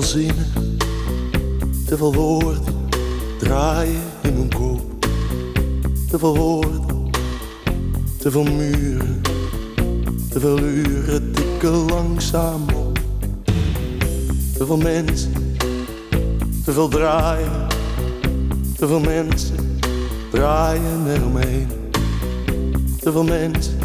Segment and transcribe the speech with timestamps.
[0.00, 0.76] Veel zinnen,
[1.86, 2.74] te veel woorden
[3.38, 5.06] draaien in mijn kop.
[6.10, 7.10] Te veel woorden,
[8.18, 9.22] te veel muren,
[10.30, 12.98] te veel uren tikken langzaam op.
[14.56, 15.32] Te veel mensen,
[16.64, 17.66] te veel draaien,
[18.76, 19.78] te veel mensen
[20.30, 21.68] draaien eromheen.
[23.00, 23.78] Te veel mensen,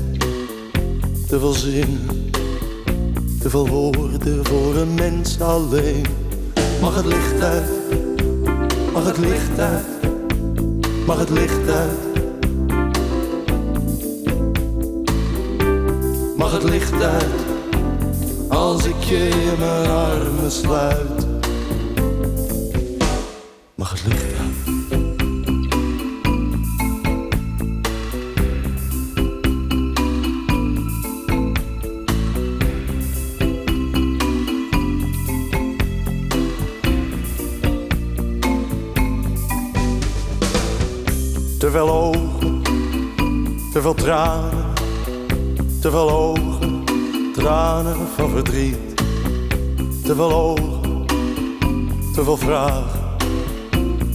[1.27, 2.18] te veel zinnen.
[3.49, 6.05] Te veel woorden voor een mens alleen.
[6.81, 7.69] Mag het licht uit?
[8.93, 9.85] Mag het licht uit?
[11.05, 11.99] Mag het licht uit?
[16.37, 17.25] Mag het licht uit?
[18.47, 21.18] Als ik je in mijn armen sluit.
[43.79, 44.65] Te veel tranen,
[45.81, 46.83] te veel ogen,
[47.33, 48.77] tranen van verdriet.
[50.03, 51.05] Te veel ogen,
[52.13, 52.99] te veel vragen,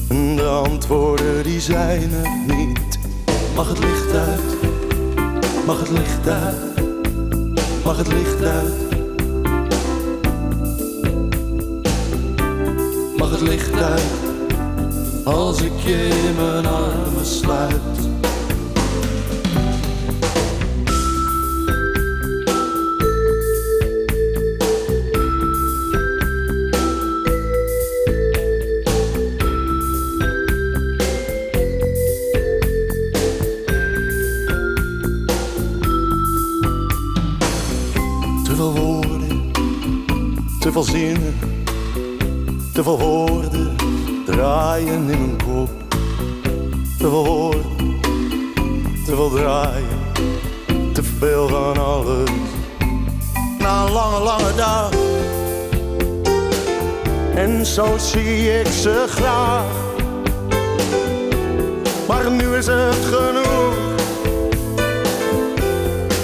[0.08, 2.98] en de antwoorden die zijn er niet.
[3.54, 4.56] Mag het licht uit,
[5.66, 6.56] mag het licht uit,
[7.84, 8.72] mag het licht uit.
[13.16, 14.12] Mag het licht uit
[15.24, 17.94] als ik je in mijn armen sluit.
[58.04, 59.65] Zie ik ze graag.
[62.09, 63.75] Maar nu is het genoeg.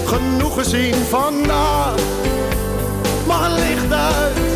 [0.05, 1.95] Genoeg gezien vandaag.
[3.27, 4.50] Het licht uit,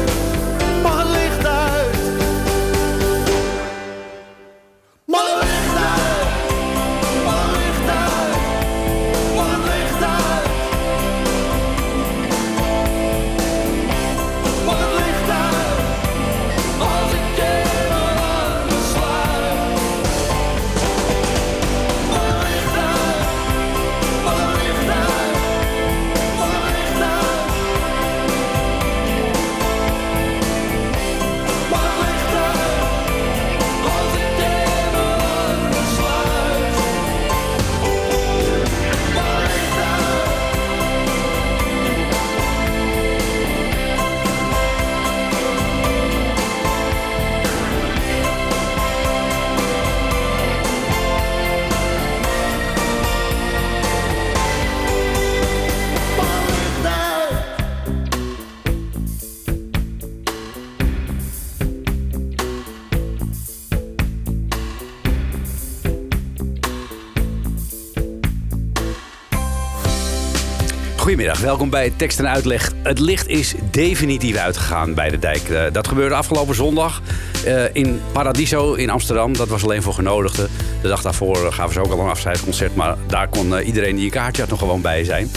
[71.32, 72.72] Welkom bij Tekst en Uitleg.
[72.82, 75.48] Het licht is definitief uitgegaan bij de dijk.
[75.48, 77.02] Eh, dat gebeurde afgelopen zondag
[77.44, 79.36] eh, in Paradiso in Amsterdam.
[79.36, 80.48] Dat was alleen voor genodigden.
[80.82, 82.74] De dag daarvoor gaven ze ook al een afscheidsconcert.
[82.74, 85.30] Maar daar kon eh, iedereen die een kaartje had nog gewoon bij zijn.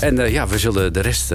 [0.00, 1.34] En ja, we zullen de rest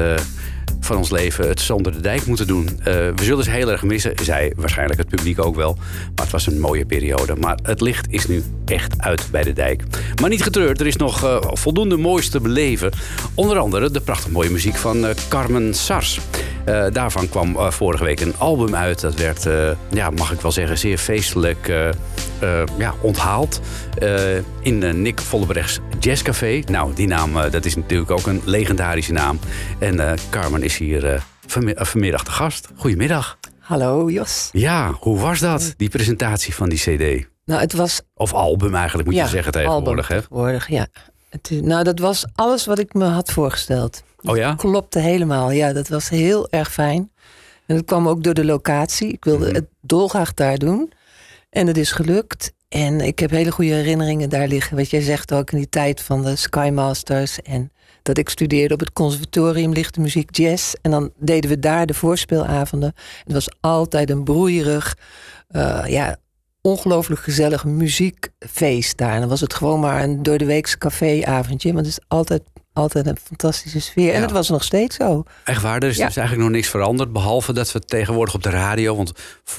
[0.79, 2.79] van ons leven het zonder de dijk moeten doen.
[2.83, 4.13] We zullen ze heel erg missen.
[4.23, 5.77] Zij waarschijnlijk het publiek ook wel.
[6.27, 7.35] Het was een mooie periode.
[7.35, 9.83] Maar het licht is nu echt uit bij de dijk.
[10.21, 12.91] Maar niet getreurd, er is nog uh, voldoende moois te beleven.
[13.33, 16.19] Onder andere de prachtig mooie muziek van uh, Carmen Sars.
[16.91, 19.01] daarvan kwam vorige week een album uit.
[19.01, 19.47] Dat werd,
[19.91, 21.67] ja, mag ik wel zeggen, zeer feestelijk
[22.77, 23.61] ja, onthaald.
[24.61, 26.61] in Nick Vollebrechts Jazzcafé.
[26.65, 29.39] Nou, die naam dat is natuurlijk ook een legendarische naam.
[29.79, 31.23] En Carmen is hier
[31.75, 32.69] vanmiddag de gast.
[32.75, 33.37] Goedemiddag.
[33.67, 34.49] Hallo Jos.
[34.51, 37.27] Ja, hoe was dat, die presentatie van die CD?
[37.45, 38.01] Nou, het was.
[38.13, 40.09] Of album eigenlijk, moet je zeggen tegenwoordig.
[40.09, 40.87] Album, tegenwoordig, ja.
[41.29, 44.03] Het, nou, dat was alles wat ik me had voorgesteld.
[44.21, 44.49] Oh ja?
[44.49, 45.51] Dat klopte helemaal.
[45.51, 47.11] Ja, dat was heel erg fijn.
[47.65, 49.07] En dat kwam ook door de locatie.
[49.11, 49.55] Ik wilde mhm.
[49.55, 50.91] het dolgraag daar doen.
[51.49, 52.53] En het is gelukt.
[52.69, 54.77] En ik heb hele goede herinneringen daar liggen.
[54.77, 57.41] Wat jij zegt ook in die tijd van de Skymasters.
[57.41, 60.73] En dat ik studeerde op het conservatorium lichte muziek jazz.
[60.81, 62.93] En dan deden we daar de voorspeelavonden.
[63.23, 64.97] Het was altijd een broeierig,
[65.51, 66.17] uh, ja,
[66.67, 69.13] ongelooflijk gezellig muziekfeest daar.
[69.13, 71.73] En dan was het gewoon maar een door de weekse caféavondje.
[71.73, 72.41] Want het is altijd
[72.77, 74.13] altijd een fantastische sfeer.
[74.13, 75.23] En het was nog steeds zo.
[75.43, 77.13] Echt waar, er is dus eigenlijk nog niks veranderd.
[77.13, 78.95] Behalve dat we tegenwoordig op de radio...
[78.95, 79.11] want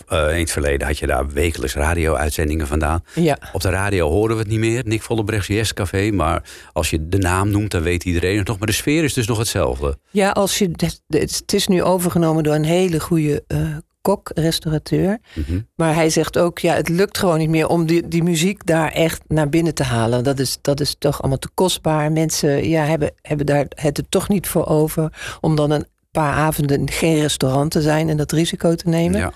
[0.08, 3.04] uh, in het verleden had je daar wekelijks radio-uitzendingen vandaan.
[3.14, 3.38] Ja.
[3.52, 4.82] Op de radio horen we het niet meer.
[4.84, 6.10] Nick Vollebrechts Yes Café.
[6.10, 8.58] Maar als je de naam noemt, dan weet iedereen het nog.
[8.58, 9.98] Maar de sfeer is dus nog hetzelfde.
[10.10, 10.70] Ja, als je,
[11.06, 13.76] het is nu overgenomen door een hele goede uh,
[14.08, 15.18] kok, restaurateur.
[15.34, 15.60] Mhm.
[15.74, 18.92] Maar hij zegt ook, ja, het lukt gewoon niet meer om die, die muziek daar
[18.92, 20.24] echt naar binnen te halen.
[20.24, 22.12] Dat is, dat is toch allemaal te kostbaar.
[22.12, 26.34] Mensen ja, hebben, hebben daar het er toch niet voor over om dan een paar
[26.34, 29.20] avonden geen restaurant te zijn en dat risico te nemen.
[29.20, 29.32] Ja.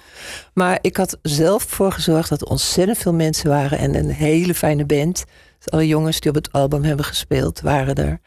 [0.54, 4.54] Maar ik had zelf voor gezorgd dat er ontzettend veel mensen waren en een hele
[4.54, 5.24] fijne band.
[5.64, 8.20] Alle jongens die op het album hebben gespeeld waren er.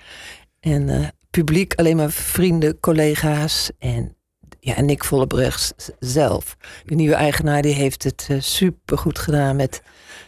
[0.60, 3.72] En uh, publiek, alleen maar vrienden, collega's.
[3.80, 4.15] En
[4.66, 6.58] ja, Nick Vollebrechts zelf.
[6.86, 9.82] De nieuwe eigenaar die heeft het uh, super goed gedaan met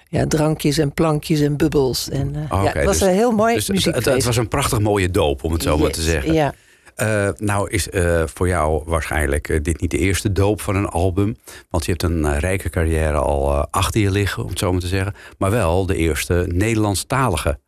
[0.10, 2.10] ja, drankjes en plankjes en bubbels.
[2.10, 3.96] En, uh, ja, het was dus, een heel mooi dus muziek.
[3.96, 6.34] Het, het, was een prachtig mooie doop, om het zo maar te zeggen.
[6.34, 6.54] Ja.
[6.98, 11.36] Uh, nou is uh, voor jou waarschijnlijk dit niet de eerste doop van een album.
[11.70, 14.88] Want je hebt een rijke carrière al achter je liggen, om het zo maar te
[14.88, 15.14] zeggen.
[15.38, 17.60] Maar wel de eerste Nederlandstalige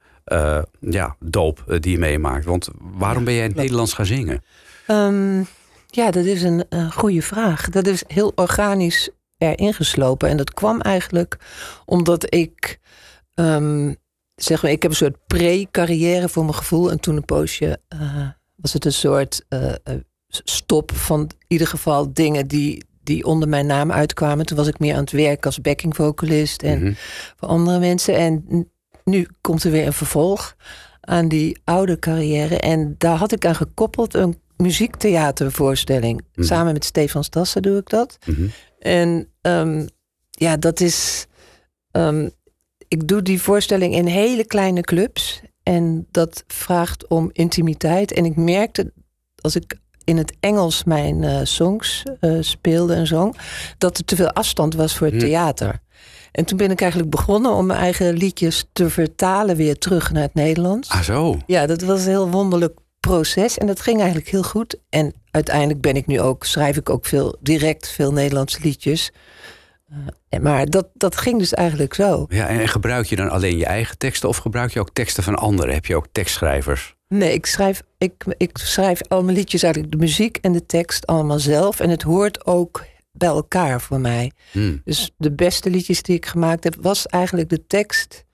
[0.80, 2.46] ja, doop die je meemaakt.
[2.46, 4.44] Want waarom ben jij in het Nederlands gaan zingen?
[4.88, 5.48] Um,
[5.92, 7.70] ja, dat is een, een goede vraag.
[7.70, 10.30] Dat is heel organisch erin geslopen.
[10.30, 11.38] En dat kwam eigenlijk
[11.86, 12.80] omdat ik.
[13.36, 13.96] Um,
[14.36, 16.92] zeg maar, ik heb een soort pre-carrière voor mijn gevoel.
[16.92, 19.74] En toen een poosje uh, was het een soort uh,
[20.28, 24.46] stop van in ieder geval dingen die, die onder mijn naam uitkwamen.
[24.46, 26.96] Toen was ik meer aan het werk als backing vocalist en mm
[27.36, 28.16] voor andere mensen.
[28.16, 28.46] En
[29.04, 30.56] nu komt er weer een vervolg
[31.02, 32.60] aan die oude carrière.
[32.60, 36.22] En daar had ik aan gekoppeld een muziektheatervoorstelling.
[36.36, 36.46] Mhm.
[36.48, 38.18] Samen met Stefan Stassen doe ik dat.
[38.26, 38.48] Mhm.
[38.80, 39.88] En um,
[40.30, 41.26] ja, dat is.
[41.92, 42.32] Um,
[42.88, 45.42] ik doe die voorstelling in hele kleine clubs.
[45.64, 48.14] En dat vraagt om intimiteit.
[48.14, 48.94] En ik merkte
[49.42, 53.36] als ik in het Engels mijn uh, songs uh, speelde en zong,
[53.78, 55.26] dat er te veel afstand was voor het mhm.
[55.26, 55.80] theater.
[56.32, 60.22] En toen ben ik eigenlijk begonnen om mijn eigen liedjes te vertalen weer terug naar
[60.22, 60.90] het Nederlands.
[60.90, 61.38] Ah, zo.
[61.46, 64.80] Ja, dat was een heel wonderlijk proces en dat ging eigenlijk heel goed.
[64.90, 69.12] En uiteindelijk ben ik nu ook, schrijf ik ook veel direct veel Nederlandse liedjes.
[70.30, 72.26] Uh, maar dat, dat ging dus eigenlijk zo.
[72.30, 75.36] Ja, en gebruik je dan alleen je eigen teksten of gebruik je ook teksten van
[75.36, 75.74] anderen?
[75.74, 76.96] Heb je ook tekstschrijvers?
[77.08, 81.08] Nee, ik schrijf, ik, ik schrijf al mijn liedjes eigenlijk de muziek en de tekst
[81.08, 81.80] allemaal zelf.
[81.80, 84.32] En het hoort ook bij elkaar voor mij.
[84.52, 84.82] Hmm.
[84.84, 88.26] Dus de beste liedjes die ik gemaakt heb, was eigenlijk de tekst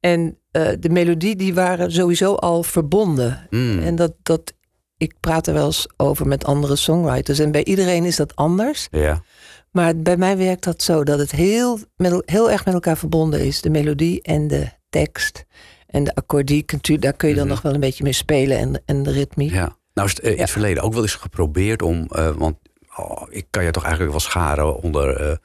[0.00, 3.46] en uh, de melodie, die waren sowieso al verbonden.
[3.50, 3.78] Mm.
[3.78, 4.52] En dat, dat,
[4.96, 7.38] ik praat er wel eens over met andere songwriters.
[7.38, 8.88] En bij iedereen is dat anders.
[8.90, 9.22] Ja.
[9.70, 13.40] Maar bij mij werkt dat zo dat het heel, met, heel erg met elkaar verbonden
[13.40, 13.60] is.
[13.60, 15.44] De melodie en de tekst.
[15.86, 17.54] En de akkoordiek, daar kun je dan mhm.
[17.54, 18.58] nog wel een beetje mee spelen.
[18.58, 19.52] En, en de ritmiek.
[19.52, 19.76] Ja.
[19.94, 22.08] Nou is het in het verleden ook wel eens geprobeerd om...
[22.10, 22.56] Uh, want
[22.96, 25.40] oh, ik kan je toch eigenlijk wel scharen onder,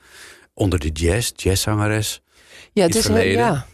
[0.53, 2.21] onder de jazz, jazzzangeres.
[2.73, 3.65] Ja, het is heel, ja.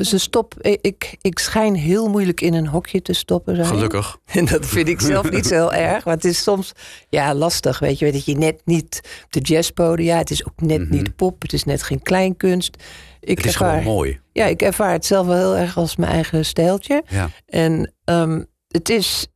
[0.00, 3.54] Ze stop, ik, ik schijn heel moeilijk in een hokje te stoppen.
[3.54, 3.66] Zijn.
[3.66, 4.18] Gelukkig.
[4.32, 6.04] En dat vind ik zelf niet zo heel erg.
[6.04, 6.72] Maar het is soms
[7.08, 8.12] ja, lastig, weet je.
[8.12, 10.90] Dat je net niet de jazzpodia, het is ook net mhm.
[10.90, 11.42] niet pop.
[11.42, 12.76] Het is net geen kleinkunst.
[13.20, 14.20] Ik het is ervaar, gewoon mooi.
[14.32, 17.02] Ja, ik ervaar het zelf wel heel erg als mijn eigen stijltje.
[17.08, 17.30] Ja.
[17.46, 19.26] En um, het is,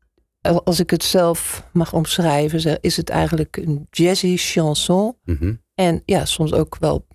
[0.65, 5.17] als ik het zelf mag omschrijven, is het eigenlijk een jazzy chanson.
[5.25, 5.55] Mhm.
[5.75, 7.07] En ja, soms ook wel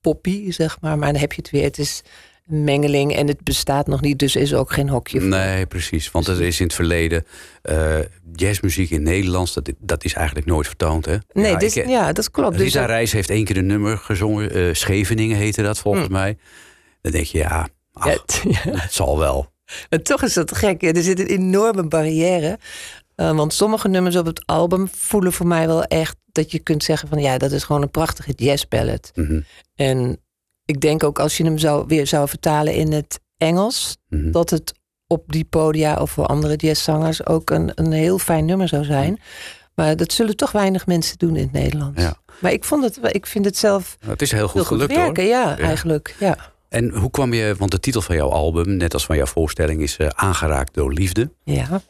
[0.00, 0.98] poppy, zeg maar.
[0.98, 1.64] Maar dan heb je het weer.
[1.64, 2.02] Het is
[2.44, 3.14] mengeling.
[3.16, 5.28] En het bestaat nog niet, dus is ook geen hokje voor.
[5.28, 6.10] Nee, precies.
[6.10, 7.24] Want er is in het verleden
[7.62, 7.98] uh,
[8.32, 11.04] jazzmuziek in Nederlands, dat, dat is eigenlijk nooit vertoond.
[11.06, 11.16] Hè?
[11.32, 12.56] Nee, ja, dus, ja dat klopt.
[12.56, 14.56] Rita dus Reis heeft één keer een nummer gezongen.
[14.56, 16.12] Uh, Scheveningen heette dat volgens Hm.
[16.12, 16.36] mij.
[17.00, 18.58] Dan denk je, ja, ach, ja.
[18.80, 19.50] het zal wel.
[19.88, 20.82] En toch is dat gek.
[20.82, 22.58] Er zit een enorme barrière.
[23.16, 26.84] Uh, want sommige nummers op het album voelen voor mij wel echt dat je kunt
[26.84, 29.10] zeggen van ja, dat is gewoon een prachtige jazzballad.
[29.14, 29.40] Mhm,
[29.74, 30.20] En
[30.64, 34.30] ik denk ook als je hem zou, weer zou vertalen in het Engels, mhm.
[34.30, 34.72] dat het
[35.06, 39.20] op die podia of voor andere jazzzangers ook een, een heel fijn nummer zou zijn.
[39.74, 42.02] Maar dat zullen toch weinig mensen doen in het Nederlands.
[42.02, 42.14] Ja.
[42.38, 44.94] Maar ik, vond het, ik vind het zelf Het is heel goed heel goed gelukt
[44.94, 45.32] werken, hoor.
[45.32, 45.58] ja, Ja.
[45.58, 46.16] eigenlijk.
[46.18, 46.36] Ja.
[46.68, 49.82] En hoe kwam je, want de titel van jouw album, net als van jouw voorstelling,
[49.82, 51.30] is eh, Aangeraakt door Liefde.
[51.44, 51.82] ja.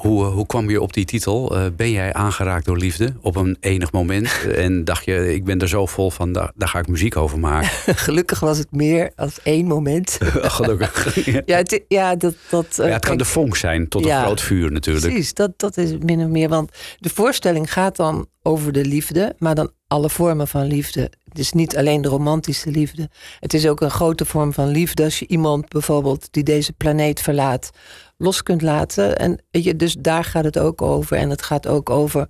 [0.00, 1.56] Hoe, eh, hoe kwam je op die titel?
[1.56, 4.30] Eh, ben jij aangeraakt door liefde op een enig moment?
[4.54, 7.38] en dacht je, ik ben er zo vol van, daar, daar ga ik muziek over
[7.38, 7.68] maken.
[8.06, 10.18] Gelukkig was het meer als één moment.
[10.58, 11.24] Gelukkig.
[11.24, 12.34] ja, Ja, het, ja dat...
[12.50, 15.06] dat eh, het kan de vonk zijn tot Ja, een groot vuur natuurlijk.
[15.06, 16.48] Precies, dat, dat is min of meer.
[16.48, 21.00] Want de voorstelling gaat dan over de liefde, maar dan alle vormen van liefde.
[21.28, 23.10] Het is niet alleen de romantische liefde.
[23.40, 27.20] Het is ook een grote vorm van liefde als je iemand bijvoorbeeld die deze planeet
[27.20, 27.70] verlaat,
[28.18, 29.18] los kunt laten.
[29.18, 31.16] En je, dus daar gaat het ook over.
[31.16, 32.28] En het gaat ook over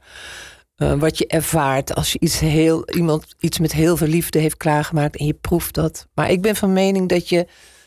[0.78, 4.57] eh, wat je ervaart als je iets heel, iemand iets met heel veel liefde heeft
[4.57, 6.09] klaargemaakt en je proeft dat.
[6.14, 7.47] Maar ik ben van mening dat je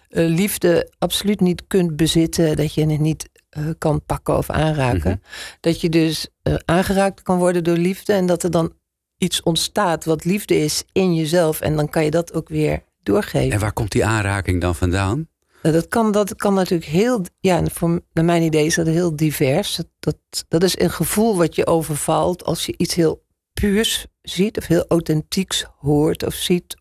[0.10, 5.22] eh, liefde absoluut niet kunt bezitten, dat je het niet eh, kan pakken of aanraken.
[5.22, 5.60] Mhm.
[5.60, 6.28] Dat je dus
[6.66, 8.74] aangeraakt kan worden door liefde en dat er dan
[9.18, 13.52] iets ontstaat wat liefde is in jezelf en dan kan je dat ook weer doorgeven.
[13.52, 15.28] En waar komt die aanraking dan vandaan?
[15.62, 19.16] Nou, Dat kan, dat kan natuurlijk heel, ja, voor, naar mijn idee is dat heel
[19.16, 19.76] divers.
[19.76, 24.58] Dat, dat, dat is een gevoel wat je overvalt als je iets heel puurs ziet,
[24.58, 26.80] of heel authentieks hoort of ziet.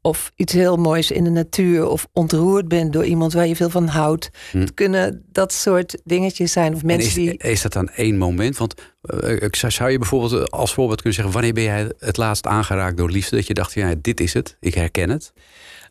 [0.00, 3.70] Of iets heel moois in de natuur, of ontroerd bent door iemand waar je veel
[3.70, 4.30] van houdt.
[4.50, 4.58] Hm.
[4.58, 6.74] Het kunnen dat soort dingetjes zijn.
[6.74, 7.36] Of En mensen is, die.
[7.36, 8.56] is dat dan één moment?
[8.56, 11.34] Want eh, ik zou, zou je bijvoorbeeld eh, als voorbeeld kunnen zeggen...
[11.34, 13.36] wanneer ben jij het laatst aangeraakt door liefde?
[13.36, 15.32] Dat je dacht, ja, dit is het, ik herken het.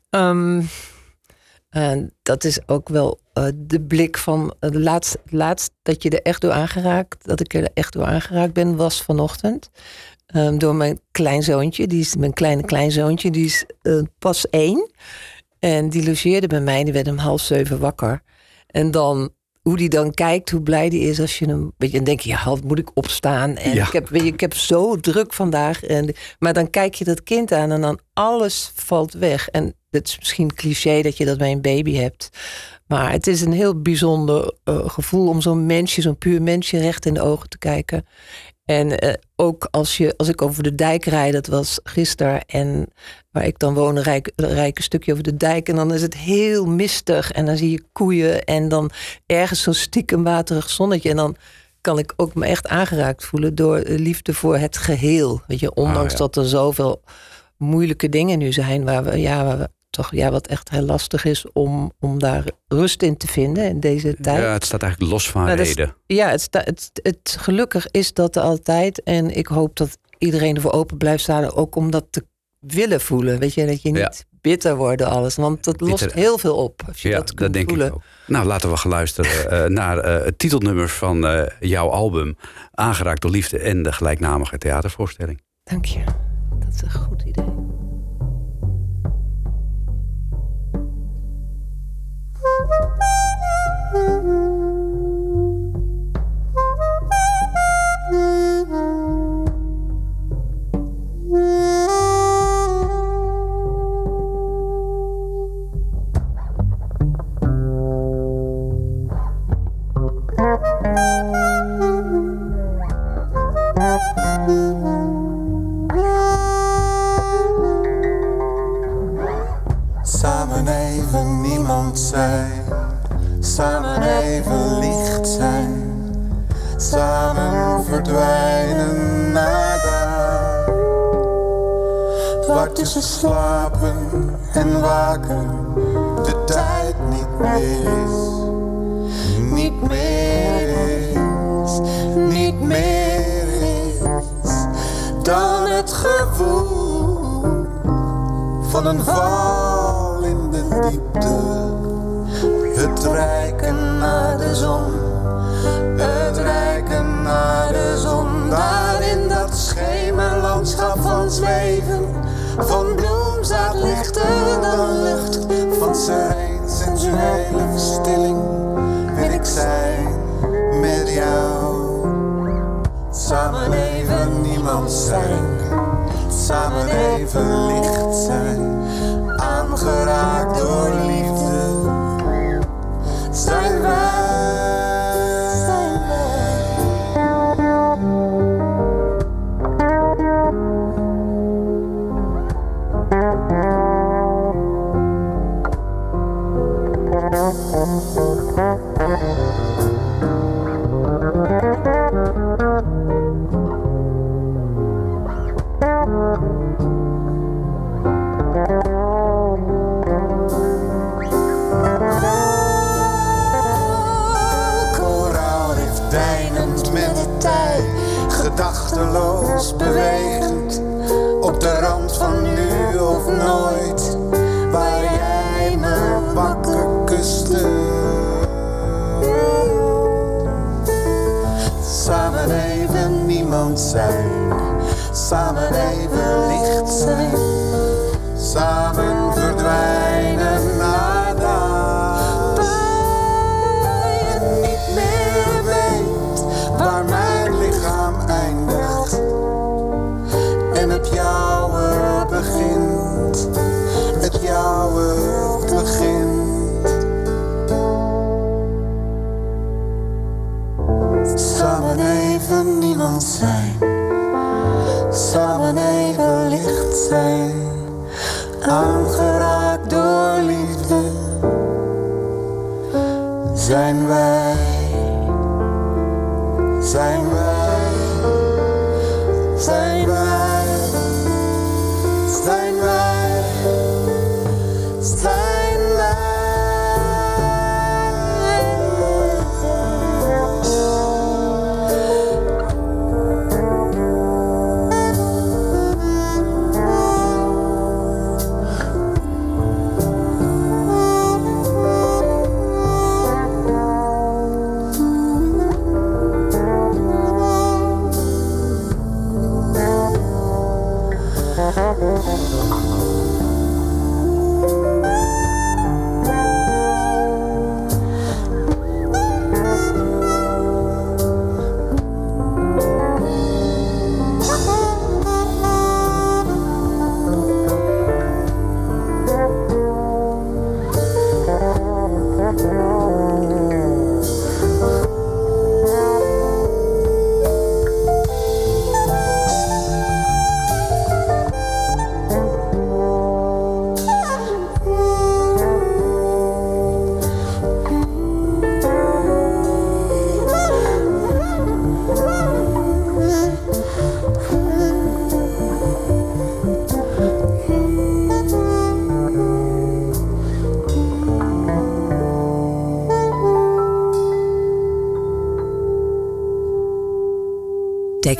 [0.09, 0.69] En
[2.21, 6.41] dat is ook wel eh, de blik van het laatst, laatst dat je er echt
[6.41, 9.69] door aangeraakt, dat ik er echt door aangeraakt ben, was vanochtend.
[10.25, 14.91] Ehm, door mijn kleinzoontje, die is mijn kleine kleinzoontje, die is eh, pas één.
[15.59, 18.21] En die logeerde bij mij, die werd om half zeven wakker.
[18.67, 21.71] En dan, hoe die dan kijkt, hoe blij die is als je hem.
[21.77, 23.55] Weet je, dan denk je, ja, wat moet ik opstaan?
[23.55, 23.85] En Ja.
[23.87, 25.83] ik, heb, je, ik heb zo druk vandaag.
[25.83, 29.49] En, maar dan kijk je dat kind aan en dan alles valt weg.
[29.49, 32.29] En het is misschien cliché dat je dat bij een baby hebt.
[32.87, 37.05] Maar het is een heel bijzonder eh, gevoel om zo'n mensje, zo'n puur mensje, recht
[37.05, 38.05] in de ogen te kijken.
[38.65, 42.45] En eh, ook als, je, als ik over de dijk rijd, dat was gisteren.
[42.45, 42.87] En
[43.31, 45.69] waar ik dan woon, rijk, een rijk een stukje over de dijk.
[45.69, 47.31] En dan is het heel mistig.
[47.31, 48.43] En dan zie je koeien.
[48.43, 48.89] En dan
[49.25, 51.09] ergens zo'n stiekem waterig zonnetje.
[51.09, 51.35] En dan
[51.81, 55.41] kan ik ook me echt aangeraakt voelen door liefde voor het geheel.
[55.47, 56.25] Weet je, ondanks Ah, ja.
[56.25, 57.01] dat er zoveel
[57.57, 58.83] moeilijke dingen nu zijn.
[58.83, 62.43] Waar we, ja, waar we toch, ja, wat echt heel lastig is om, om daar
[62.67, 64.41] rust in te vinden in deze tijd.
[64.41, 65.95] Ja, het staat eigenlijk los van Nou, dat is- reden.
[66.05, 69.03] Ja, het, sta- het, het, gelukkig is dat er altijd.
[69.03, 71.53] En ik hoop dat iedereen ervoor open blijft staan.
[71.53, 72.25] Ook om dat te
[72.59, 73.39] willen voelen.
[73.39, 74.11] Weet je, dat je niet Ja.
[74.41, 75.35] bitter wordt alles.
[75.35, 76.17] Want dat lost Bitter.
[76.21, 76.81] heel veel op.
[76.87, 77.87] Als je Ja, dat dat, kunt denk voelen.
[77.87, 78.01] ik ook.
[78.27, 82.37] Nou, laten we gaan luisteren eh, naar eh, het titelnummer van eh, jouw album...
[82.71, 85.41] Aangeraakt door liefde en de gelijknamige theatervoorstelling.
[85.63, 86.03] Dank je.
[86.59, 87.45] Dat is een goed idee.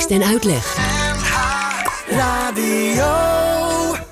[0.03, 0.75] Tekst en uitleg.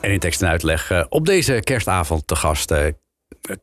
[0.01, 2.85] En in tekst en uitleg eh, op deze kerstavond te gast eh,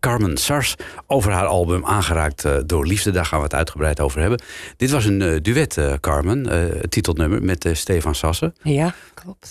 [0.00, 0.74] Carmen Sars
[1.06, 3.10] over haar album Aangeraakt eh, door Liefde.
[3.10, 4.42] Daar gaan we het uitgebreid over hebben.
[4.76, 8.54] Dit was een duet, Carmen, eh, het titelnummer met eh, Stefan Sassen.
[8.62, 9.48] Ja, klopt.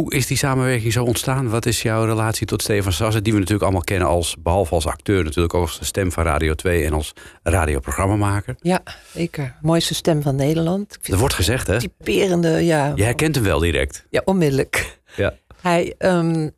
[0.00, 1.48] Hoe is die samenwerking zo ontstaan?
[1.48, 4.86] Wat is jouw relatie tot Stefan Sassen, die we natuurlijk allemaal kennen als, behalve als
[4.86, 8.56] acteur, natuurlijk ook als de stem van Radio 2 en als radioprogrammamaker?
[8.60, 8.82] Ja,
[9.14, 9.56] zeker.
[9.62, 10.98] Mooiste stem van Nederland.
[11.02, 11.78] Er wordt gezegd, hè?
[11.78, 12.92] typerende, ja.
[12.94, 14.06] Je herkent hem wel direct.
[14.10, 14.98] Ja, onmiddellijk.
[15.16, 15.34] Ja.
[15.60, 16.48] Hij, ehm,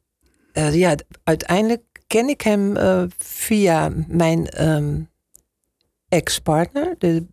[0.53, 5.01] eh, ja, uiteindelijk ken ik hem eh, via mijn ehm,
[6.09, 7.27] ex-partner, de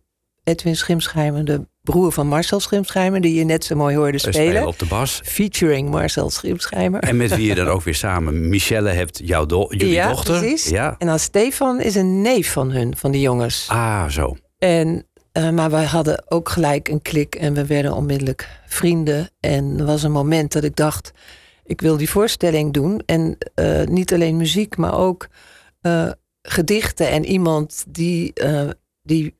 [0.44, 4.48] Edwin Schimschijmer, de broer van Marcel Schimschijmer, die je net zo mooi hoorde Eh, spelen.
[4.50, 5.20] Spelen op de bas.
[5.24, 7.00] Featuring Marcel Schimschijmer.
[7.00, 10.38] En met wie je dan ook weer samen Michelle hebt, jouw do jullie ja, dochter.
[10.38, 10.68] precies.
[10.68, 10.94] Ja.
[10.98, 13.66] En dan Stefan is een neef van hun, van de jongens.
[13.68, 14.36] Ah, zo.
[14.58, 19.30] En, eh, maar wij hadden ook gelijk een klik en we werden onmiddellijk vrienden.
[19.40, 21.10] En er was een moment dat ik dacht,
[21.64, 23.02] ik wil die voorstelling doen.
[23.06, 25.28] En eh, niet alleen muziek, maar ook
[26.42, 28.32] gedichten en iemand die,
[29.02, 29.36] die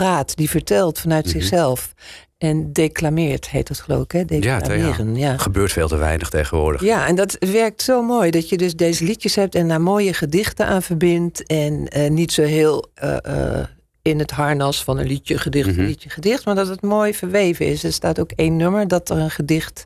[0.00, 1.32] praat, die vertelt vanuit Mhm.
[1.38, 1.94] zichzelf.
[2.38, 4.18] En declameert, heet dat geloof ik, hè?
[4.18, 4.58] Ja, te- ja.
[4.58, 5.36] Declameren, ja.
[5.38, 6.80] Gebeurt veel te weinig tegenwoordig.
[6.82, 8.30] Ja, en dat werkt zo mooi.
[8.30, 11.46] Dat je dus deze liedjes hebt en daar mooie gedichten aan verbindt.
[11.46, 13.16] En eh, niet zo heel eh,
[13.58, 13.64] eh,
[14.02, 15.80] in het harnas van een liedje, gedicht, Mhm.
[15.84, 16.44] liedje, gedicht.
[16.44, 17.84] Maar dat het mooi verweven is.
[17.84, 19.84] Er staat ook één nummer dat er een gedicht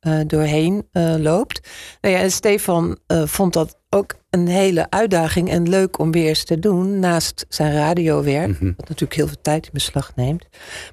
[0.00, 0.88] eh, doorheen
[1.18, 1.68] loopt.
[2.00, 6.44] Nou ja, en Stefan vond dat ook een hele uitdaging en leuk om weer eens
[6.44, 6.98] te doen.
[6.98, 8.64] Naast zijn radiowerk, Mhm.
[8.76, 10.46] wat natuurlijk heel veel tijd in beslag neemt.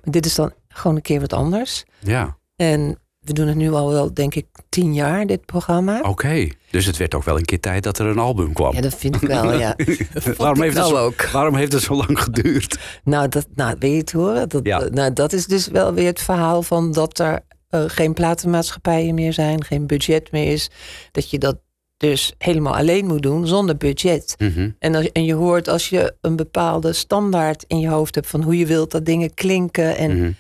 [0.04, 1.84] Maar dit is dan gewoon een keer wat anders.
[2.00, 6.00] Ja, En we doen het nu al wel, denk ik, tien jaar, dit programma.
[6.02, 6.48] oké.
[6.72, 8.74] Dus het werd ook wel een keer tijd dat er een album kwam.
[8.74, 9.76] Ja, dat vind ik wel, ja.
[10.38, 11.22] waarom, heeft het zo, ook.
[11.30, 12.80] waarom heeft het zo lang geduurd?
[13.04, 14.50] Nou, dat, nou, wil je het horen?
[14.50, 14.82] Dat, Ja.
[14.82, 19.16] eh, nou, dat is dus wel weer het verhaal van dat er eh, geen platenmaatschappijen
[19.16, 20.70] meer zijn, geen budget meer is.
[21.12, 21.58] Dat je dat
[22.02, 24.36] dus helemaal alleen moet doen zonder budget.
[24.38, 24.70] Mhm.
[24.80, 28.42] En, als, en je hoort als je een bepaalde standaard in je hoofd hebt van
[28.42, 29.98] hoe je wilt dat dingen klinken.
[29.98, 30.32] En Mhm.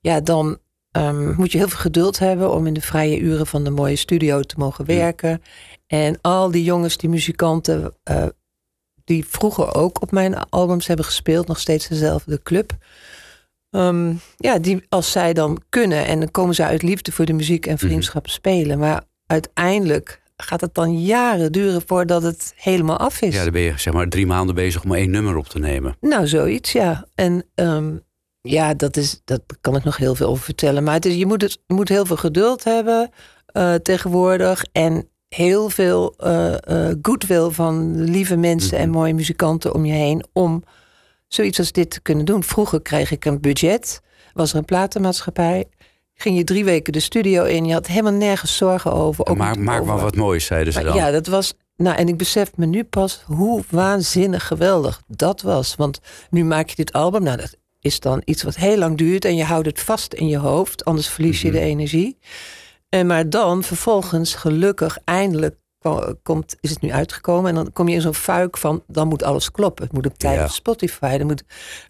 [0.00, 0.58] ja, dan
[0.90, 3.96] ehm, moet je heel veel geduld hebben om in de vrije uren van de mooie
[3.96, 5.42] studio te mogen werken.
[5.86, 8.26] En al die jongens, die muzikanten, eh,
[9.04, 12.72] die vroeger ook op mijn albums hebben gespeeld, nog steeds dezelfde club.
[13.70, 17.32] Ehm, ja, die als zij dan kunnen en dan komen ze uit liefde voor de
[17.32, 18.78] muziek en vriendschap spelen.
[18.78, 23.34] Maar uiteindelijk gaat het dan jaren duren voordat het helemaal af is.
[23.34, 25.96] Ja, dan ben je zeg maar drie maanden bezig om één nummer op te nemen.
[26.00, 27.06] Nou, zoiets, ja.
[27.14, 27.96] En ehm,
[28.40, 30.82] ja, dat is, dat kan ik nog heel veel over vertellen.
[30.82, 33.10] Maar het is, je, moet het, moet heel veel geduld hebben
[33.46, 34.64] eh, tegenwoordig.
[34.72, 40.24] En heel veel eh eh goodwill van lieve mensen en mooie muzikanten om je heen.
[40.32, 40.64] Om
[41.28, 42.42] zoiets als dit te kunnen doen.
[42.42, 44.00] Vroeger kreeg ik een budget.
[44.32, 45.64] Was er een platenmaatschappij.
[46.14, 47.64] Ging je drie weken de studio in.
[47.64, 49.26] Je had helemaal nergens zorgen over.
[49.26, 50.96] Ook maak niet maak maar over- wat moois, zeiden ze maar dan.
[50.96, 51.54] Ja, dat was.
[51.76, 55.74] Nou, en ik besef me nu pas hoe waanzinnig geweldig dat was.
[55.76, 55.98] Want
[56.30, 57.22] nu maak je dit album.
[57.22, 59.24] Nou, dat is dan iets wat heel lang duurt.
[59.24, 60.84] En je houdt het vast in je hoofd.
[60.84, 61.56] Anders verlies je Mhm.
[61.56, 62.18] de energie.
[62.88, 65.56] En maar dan vervolgens, gelukkig, eindelijk
[66.22, 67.48] komt, is het nu uitgekomen.
[67.48, 69.84] En dan kom je in zo'n fuik van, dan moet alles kloppen.
[69.84, 70.44] Het moet op tijd Ja.
[70.44, 71.06] op Spotify.
[71.08, 71.42] Het moet,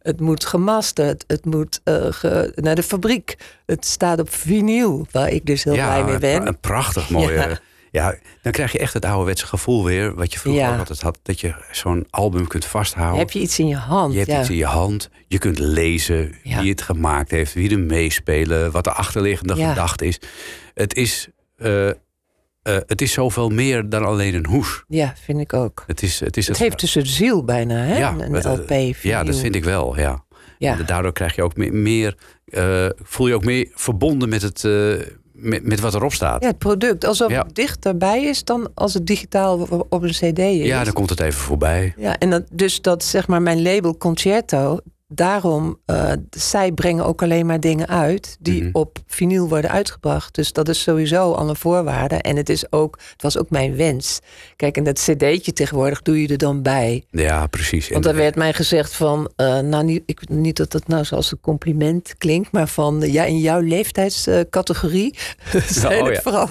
[0.03, 1.25] het moet gemasterd.
[1.27, 3.37] Het moet eh, ge- naar de fabriek.
[3.67, 6.47] Het staat op vinyl, waar ik dus heel blij mee ben.
[6.47, 7.33] Een prachtig mooie.
[7.33, 7.59] Ja.
[7.91, 8.15] Ja.
[8.43, 10.15] dan krijg je echt het ouderwetse gevoel weer.
[10.15, 11.19] Wat je vroeger ook altijd had.
[11.23, 13.19] Dat je zo'n album kunt vasthouden.
[13.19, 14.13] Heb je iets in je hand?
[14.13, 15.11] Je hebt iets in je hand.
[15.29, 20.21] Je kunt lezen wie het gemaakt heeft, wie er meespelen, wat de achterliggende gedachte is.
[20.75, 21.91] Het is, eh,
[22.63, 24.85] eh, het is zoveel meer dan alleen een hoes.
[24.89, 25.85] Ja, vind ik ook.
[25.87, 27.99] Het, is, het, is Het heeft dus een ziel bijna, hè?
[27.99, 28.97] Ja, een het, eh, LP.
[29.03, 29.99] Ja, dat vind ik wel.
[29.99, 30.25] Ja.
[30.59, 30.79] Ja.
[30.79, 34.63] En Daardoor krijg je ook meer, meer eh, voel je ook meer verbonden met, het,
[35.33, 36.43] met, met wat erop staat.
[36.43, 37.05] ja, het product.
[37.05, 37.43] Alsof Ja.
[37.43, 40.67] het dichterbij is dan als het digitaal op- op een cd is.
[40.67, 41.95] Ja, dan komt het even voorbij.
[41.97, 44.79] Ja, en dat, dus dat zeg maar mijn label Concerto,
[45.15, 48.71] daarom, eh, zij brengen ook alleen maar dingen uit die Mhm.
[48.73, 50.35] op vinyl worden uitgebracht.
[50.35, 52.15] Dus dat is sowieso al een voorwaarde.
[52.15, 54.21] En het is ook, het was ook mijn wens.
[54.57, 57.05] Kijk, en dat cd'tje tegenwoordig doe je er dan bij.
[57.11, 57.89] Ja, precies.
[57.89, 61.33] Want er werd mij gezegd van, eh, nou niet, ik, niet dat dat nou zoals
[61.33, 65.17] een compliment klinkt, maar van eh, ja, in jouw leeftijdscategorie
[65.69, 66.23] zijn Oh, het ja.
[66.23, 66.49] vooral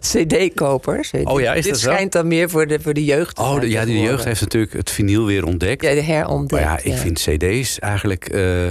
[0.00, 1.10] CD-kopers.
[1.24, 1.90] Oh ja, is Dit dat zo?
[1.90, 3.38] schijnt dan meer voor de, voor de jeugd.
[3.38, 4.10] Oh, de, ja, die tegenwoordig.
[4.10, 5.82] jeugd heeft natuurlijk het vinyl weer ontdekt.
[5.82, 6.62] Ja, de herontdekt.
[6.64, 6.96] maar ja, ik ja.
[6.96, 8.68] vind cd's eigenlijk eh,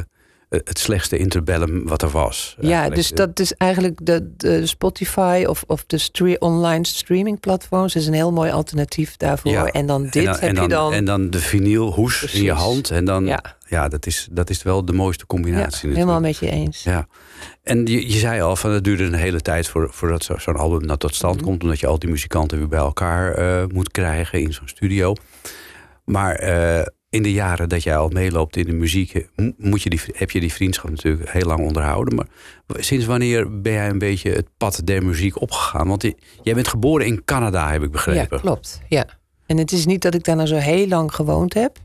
[0.50, 2.56] het slechtste interbellum wat er was.
[2.60, 2.96] Ja, Eigenlijk.
[2.96, 8.08] dus dat is eigenlijk de, de Spotify of, of de stre- online streaming platforms is
[8.08, 9.52] een heel mooi alternatief daarvoor.
[9.52, 9.66] Ja.
[9.66, 10.94] En dan dit en dan, heb en dan, je dan.
[10.94, 12.90] En dan de vinylhoes in je hand.
[12.92, 15.90] En dan, ja, ja, dat, is, dat is wel de mooiste ja, combinatie.
[15.90, 16.42] helemaal natuurlijk.
[16.42, 16.84] met je eens.
[16.84, 17.08] Ja.
[17.64, 20.56] En je, je zei al, van het duurde een hele tijd voor, voordat zo- zo'n
[20.56, 21.44] album nou tot stand Mhm.
[21.46, 21.64] komt.
[21.64, 25.14] Omdat je al die muzikanten weer bij elkaar eh, moet krijgen in zo'n studio.
[26.06, 29.82] Maar eh, in de jaren dat jij al meeloopt in de muziek, eh, mo- moet
[29.82, 32.16] je die, heb je die vriendschap natuurlijk heel lang onderhouden.
[32.16, 32.28] Maar
[32.84, 35.88] sinds wanneer ben jij een beetje het pad der muziek opgegaan?
[35.88, 36.02] Want
[36.44, 38.40] jij bent geboren in Canada, heb ik Ja, begrepen.
[38.40, 38.82] klopt.
[38.90, 39.06] Ja.
[39.46, 41.78] En het is niet dat ik daar nou zo heel lang gewoond heb.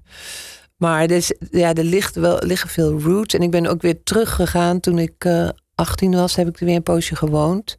[0.76, 3.34] Maar er, ja, er ligt wel, liggen veel roots.
[3.34, 6.76] En ik ben ook weer teruggegaan toen ik eh 18 was, heb ik er weer
[6.76, 7.76] een poosje gewoond.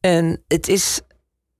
[0.00, 1.00] En het is.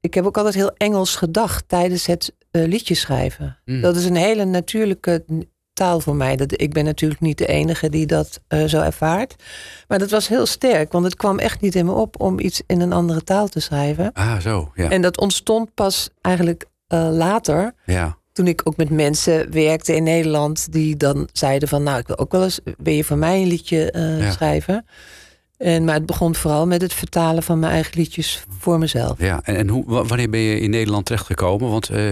[0.00, 3.58] Ik heb ook altijd heel Engels gedacht tijdens het eh, liedje schrijven.
[3.64, 3.80] Mm.
[3.80, 5.24] Dat is een hele natuurlijke
[5.72, 6.36] taal voor mij.
[6.36, 9.34] Dat, ik ben natuurlijk niet de enige die dat eh, zo ervaart.
[9.88, 12.62] Maar dat was heel sterk, want het kwam echt niet in me op om iets
[12.66, 14.12] in een andere taal te schrijven.
[14.12, 14.72] Ah, zo.
[14.74, 14.90] Ja.
[14.90, 17.72] En dat ontstond pas eigenlijk eh, later.
[17.86, 18.20] ja.
[18.32, 20.72] Toen ik ook met mensen werkte in Nederland.
[20.72, 22.60] Die dan zeiden van nou ik wil ook wel eens.
[22.78, 24.30] Wil je voor mij een liedje Ja.
[24.30, 24.86] schrijven?
[25.62, 29.14] En, maar het begon vooral met het vertalen van mijn eigen liedjes voor mezelf.
[29.18, 31.70] Ja, en, en hoe, wa- wanneer ben je in Nederland terechtgekomen?
[31.70, 32.04] Want eh,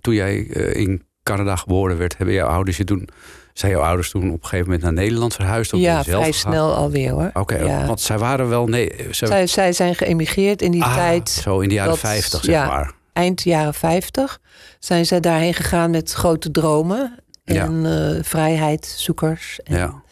[0.00, 3.08] toen jij eh, in Canada geboren werd, hebben jouw ouders je toen,
[3.52, 5.72] zijn jouw ouders toen op een gegeven moment naar Nederland verhuisd?
[5.72, 6.32] Of Ja, vrij gegaan?
[6.32, 7.30] snel alweer hoor.
[7.32, 7.86] Oké, Ja.
[7.86, 11.28] want zij waren wel, nee, Zij, zij zijn geëmigreerd in die Ah, tijd.
[11.28, 12.66] zo in de jaren dat- 50 zeg ja.
[12.66, 12.92] maar.
[13.12, 14.38] Eind jaren 50
[14.78, 17.18] zijn zij daarheen gegaan met grote dromen.
[17.44, 17.64] Ja.
[17.64, 19.60] En eh, vrijheidszoekers.
[19.64, 20.02] En, Ja.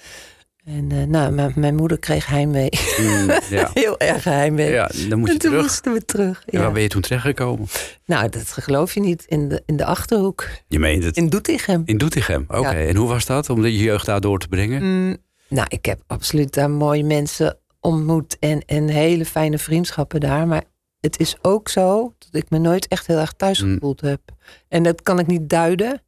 [0.66, 2.68] En uh, nou, mijn, mijn moeder kreeg heimwee.
[3.00, 3.70] Mm, ja.
[3.74, 4.70] Heel erg heimwee.
[4.70, 5.60] ja, dan moet je en toen terug.
[5.62, 6.42] moesten we terug.
[6.46, 6.60] En Ja.
[6.64, 7.66] waar ben je toen terechtgekomen?
[8.04, 9.24] Nou, dat geloof je niet.
[9.28, 10.48] In de, in de Achterhoek.
[10.68, 11.16] Je meent het.
[11.16, 11.82] In Doetinchem.
[11.84, 12.58] In Doetinchem, oké.
[12.70, 12.72] Ja.
[12.86, 14.82] En hoe was dat om je jeugd daar door te brengen?
[14.82, 15.16] Mm,
[15.48, 18.36] nou, ik heb absoluut daar mooie mensen ontmoet.
[18.38, 20.46] En, en hele fijne vriendschappen daar.
[20.46, 20.62] Maar
[21.00, 23.72] het is ook zo dat ik me nooit echt heel erg thuis Mm.
[23.74, 24.20] gevoeld heb.
[24.68, 26.02] En dat kan ik niet duiden.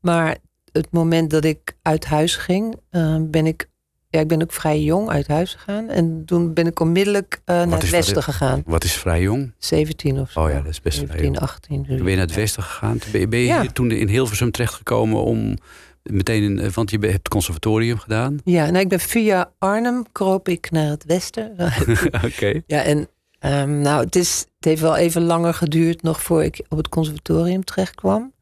[0.00, 0.36] Maar
[0.72, 3.68] het moment dat ik uit huis ging, eh, ben ik...
[4.10, 5.88] Ja, ik ben ook vrij jong uit huis gegaan.
[5.88, 8.62] En toen ben ik onmiddellijk eh, naar het westen gegaan.
[8.66, 9.52] Wat is vrij jong?
[9.58, 10.40] 17 of zo.
[10.40, 11.44] Oh ja, dat is best vrij 17, jong.
[11.44, 11.86] 18.
[11.86, 12.98] Toen ben je naar het westen gegaan.
[12.98, 13.66] Toen Ben je, ben je Ja.
[13.66, 15.56] toen in Hilversum terechtgekomen om
[16.02, 16.42] meteen...
[16.42, 18.38] In, eh, want je hebt het conservatorium gedaan.
[18.44, 21.54] Ja, nou, ik ben via Arnhem kroop ik naar het westen.
[22.26, 22.60] oké.
[22.66, 26.64] Ja, en ehm, nou, het, is, het heeft wel even langer geduurd nog voor ik
[26.68, 28.32] op het conservatorium terecht kwam.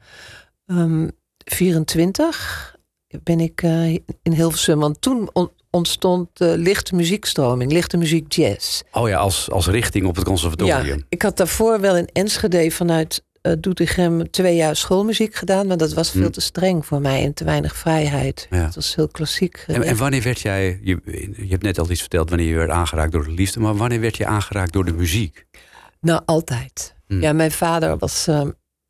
[0.67, 1.09] Ehm
[1.51, 2.75] 24
[3.23, 8.83] ben ik eh, in Hilversum, want toen on- ontstond de lichte muziekstroming, lichte muziek jazz.
[8.93, 10.99] Oh ja, als, als richting op het conservatorium.
[10.99, 15.77] Ja, ik had daarvoor wel in Enschede vanuit uh, Doetinchem twee jaar schoolmuziek gedaan, maar
[15.77, 16.31] dat was veel Hm.
[16.31, 18.47] te streng voor mij en te weinig vrijheid.
[18.51, 18.65] Ja.
[18.65, 19.65] Het was heel klassiek.
[19.67, 20.81] En, en wanneer werd jij...
[20.83, 21.01] Je,
[21.37, 23.61] je hebt net al iets verteld wanneer je werd aangeraakt door de liefde.
[23.61, 25.47] Maar wanneer werd je aangeraakt door de muziek?
[26.01, 26.95] Nou, altijd.
[27.07, 27.21] Hm.
[27.21, 28.43] Ja, mijn vader was eh,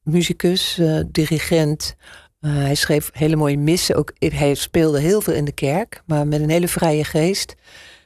[0.03, 1.97] muzikus, eh, dirigent.
[2.41, 3.95] Eh, hij schreef hele mooie missen.
[3.97, 7.55] Ook, hij speelde heel veel in de kerk, maar met een hele vrije geest.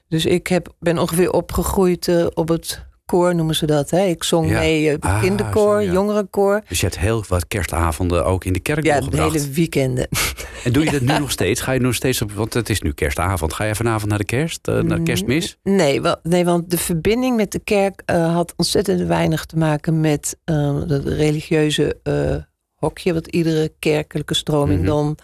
[0.09, 3.91] Dus ik heb, ben ongeveer opgegroeid eh, op het koor, noemen ze dat.
[3.91, 4.05] Hè?
[4.05, 4.59] Ik zong Ja.
[4.59, 5.93] mee eh, op het Ah, kinderkoor, ja.
[5.93, 6.63] jongerenkoor.
[6.69, 10.09] Dus je hebt heel wat kerstavonden ook in de kerk Ja, de hele weekenden.
[10.65, 11.61] En doe je dat nu nog steeds?
[11.61, 12.33] Ga je nog steeds op...
[12.33, 13.53] Want het is nu kerstavond.
[13.53, 14.69] Ga je vanavond naar de kerst?
[14.69, 15.59] eh, naar de kerstmis?
[15.63, 20.01] Nee, wel, nee, want de verbinding met de kerk eh, had ontzettend weinig te maken
[20.01, 22.35] met eh het religieuze eh,
[22.81, 24.89] hokje, wat iedere kerkelijke stroming Mhm.
[24.89, 25.17] dan.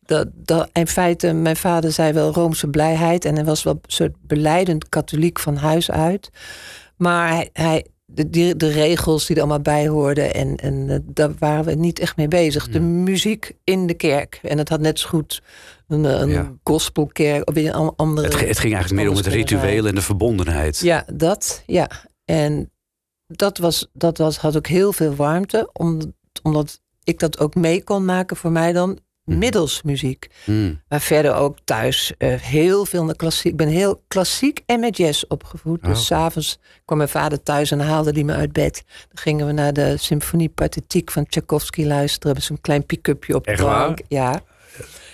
[0.00, 3.80] Dat, dat, in feite, mijn vader zei wel Roomse blijheid en hij was wel een
[3.86, 6.30] soort beleidend katholiek van huis uit.
[6.96, 10.98] Maar hij, hij, de, die- de regels die er allemaal bij hoorden, en, en eh,
[11.04, 12.68] daar waren we niet echt mee bezig.
[12.68, 14.38] De muziek in de kerk.
[14.42, 15.42] En het had net zo goed
[15.88, 16.52] een, een Ja.
[16.64, 18.26] gospelkerk of een andere.
[18.26, 20.78] Het, het ging eigenlijk meer om het ritueel en de verbondenheid.
[20.78, 21.90] ja, dat, ja.
[22.24, 22.70] En
[23.26, 27.84] dat, was, dat was, had ook heel veel warmte, om- omdat ik dat ook mee
[27.84, 29.38] kon maken voor mij dan, Mhm.
[29.38, 30.26] middels muziek.
[30.44, 30.80] Hmm.
[30.88, 33.50] Maar verder ook thuis eh, heel veel naar klassiek.
[33.52, 35.78] Ik ben heel klassiek en met jazz opgevoed.
[35.82, 36.04] Oh, Dus oké.
[36.06, 38.82] s'avonds kwam mijn vader thuis en haalde hij me uit bed.
[38.86, 42.34] Dan gingen we naar de symfonie Pathetiek van Tchaikovsky luisteren.
[42.34, 43.94] Met zo'n klein pick-upje op de.
[44.08, 44.42] Ja,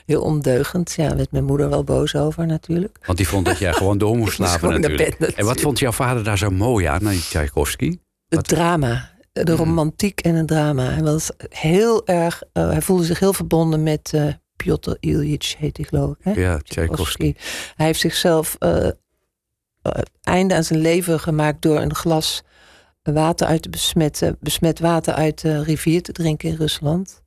[0.06, 0.92] heel ondeugend.
[0.96, 2.98] Ja, daar werd mijn moeder wel boos over natuurlijk.
[3.06, 5.14] Want die vond dat jij gewoon door moest slapen natuurlijk.
[5.36, 7.88] En wat vond jouw vader daar zo mooi aan, aan die Tchaikovsky?
[7.88, 7.98] Het
[8.28, 8.48] Wat?
[8.48, 9.10] drama.
[9.44, 9.62] De Mhm.
[9.62, 10.82] romantiek en het drama.
[10.84, 12.42] Hij was heel erg.
[12.52, 16.16] eh, hij voelde zich heel verbonden met eh Piotr Ilyich, heet hij geloof ik.
[16.24, 16.32] Hè?
[16.32, 17.34] Ja, Tchaikovsky.
[17.74, 18.56] Hij heeft zichzelf
[19.82, 22.42] het einde aan zijn leven gemaakt door een glas
[23.02, 27.22] water uit te besmetten, besmet water uit de rivier te drinken in Rusland.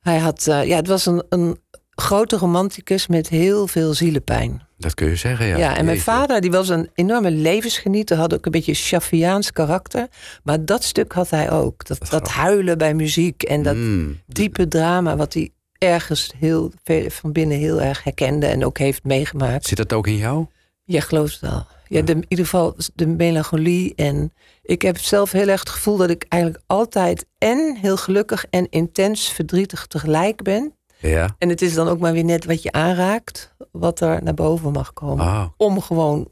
[0.00, 1.58] Hij had, ja, het was een, een
[1.94, 4.62] grote romanticus met heel veel zielepijn.
[4.78, 5.56] Dat kun je zeggen, ja.
[5.56, 10.06] Ja, en mijn vader die was een enorme levensgenieter, had ook een beetje Shafiaans karakter.
[10.42, 11.86] Maar dat stuk had hij ook.
[11.86, 14.20] Dat, dat huilen bij muziek en dat Mm.
[14.26, 16.72] diepe drama wat hij ergens heel
[17.08, 19.66] van binnen heel erg herkende en ook heeft meegemaakt.
[19.66, 20.46] Zit dat ook in jou?
[20.84, 21.66] Ja, geloof het wel.
[21.88, 23.94] Ja, de, in ieder geval de melancholie.
[23.94, 28.44] En ik heb zelf heel erg het gevoel dat ik eigenlijk altijd en heel gelukkig
[28.50, 30.74] en intens verdrietig tegelijk ben.
[31.08, 31.34] Ja.
[31.38, 34.72] En het is dan ook maar weer net wat je aanraakt, wat er naar boven
[34.72, 35.24] mag komen.
[35.26, 35.46] Oh.
[35.56, 36.30] Om gewoon,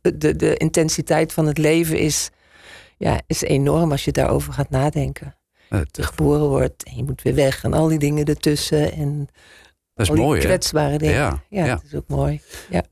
[0.00, 2.30] de, de intensiteit van het leven is,
[2.96, 5.36] ja, is enorm als je daarover gaat nadenken.
[5.68, 8.92] Je geboren wordt en je moet weer weg en al die dingen ertussen.
[8.92, 9.28] En
[9.94, 11.14] dat is die mooi, kwetsbare dingen.
[11.14, 11.74] Ja, Ja, ja.
[11.74, 12.40] dat is ook mooi.
[12.70, 12.82] Ja.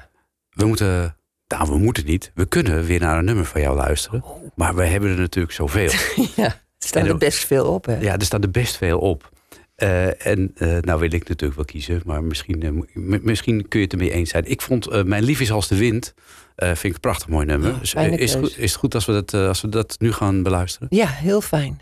[0.50, 1.16] We moeten...
[1.48, 2.31] Nou, we moeten niet.
[2.35, 4.24] We kunnen weer naar een nummer van jou luisteren.
[4.55, 5.90] Maar we hebben er natuurlijk zoveel.
[6.37, 7.85] ja, er staan er best veel op.
[7.85, 7.98] Hè?
[7.98, 9.31] Ja, er staat er best veel op.
[9.77, 13.85] Eh, en eh, nou wil ik natuurlijk wel kiezen, maar misschien, eh, misschien kun je
[13.85, 14.51] het ermee eens zijn.
[14.51, 16.15] Ik vond eh, Mijn Lief is als de wind,
[16.55, 17.79] eh, vind ik een prachtig mooi nummer.
[17.81, 20.43] Dus, is, goed, is het goed als we, dat, eh, als we dat nu gaan
[20.43, 20.89] beluisteren?
[20.91, 21.81] Ja, heel fijn.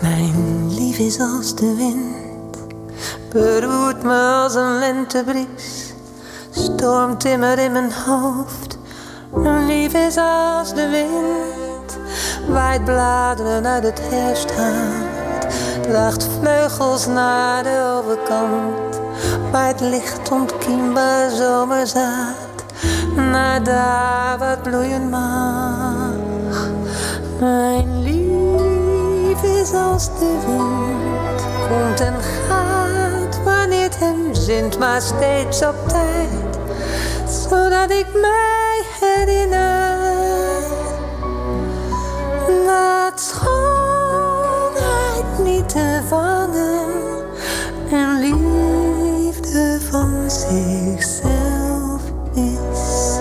[0.00, 2.21] Mijn lief is als de wind,
[3.32, 5.94] beroert me als een lentebries,
[6.50, 8.78] stormt immer in mijn hoofd.
[9.34, 11.98] Mijn lief is als de wind,
[12.48, 19.00] waait bladeren uit het herfsthout, draagt vleugels naar de overkant,
[19.50, 22.64] waar het licht ontkiemenbaar zomerzaad
[23.16, 26.70] naar daar wat bloeien mag.
[27.40, 32.41] Mijn lief is als de wind, komt en gaat
[34.42, 36.58] het hem zint, maar steeds op tijd,
[37.48, 39.96] zodat ik mij herinner
[42.66, 43.64] dat schoonheid
[45.44, 46.84] niet te vangen
[47.90, 52.02] en liefde van zichzelf
[52.34, 53.18] is.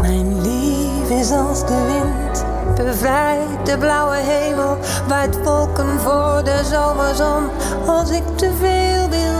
[0.00, 2.44] Mijn lief is als de wind,
[2.76, 4.76] bevrijdt de blauwe hemel,
[5.08, 7.48] waait wolken voor de zomerzon.
[7.86, 9.33] Als ik te veel wil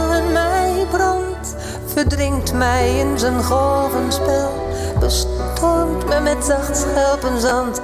[1.95, 4.51] verdrinkt mij in zijn golvenspel.
[4.99, 7.81] Bestormt me met zacht schelpenzand,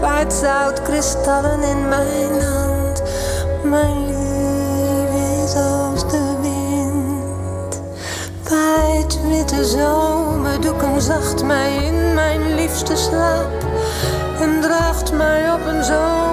[0.00, 3.02] waait zout kristallen in mijn hand.
[3.62, 7.80] Mijn lief is als de wind.
[8.48, 13.66] Waait witte zomerdoeken zacht mij in mijn liefste slaap.
[14.40, 16.31] En draagt mij op een zomernacht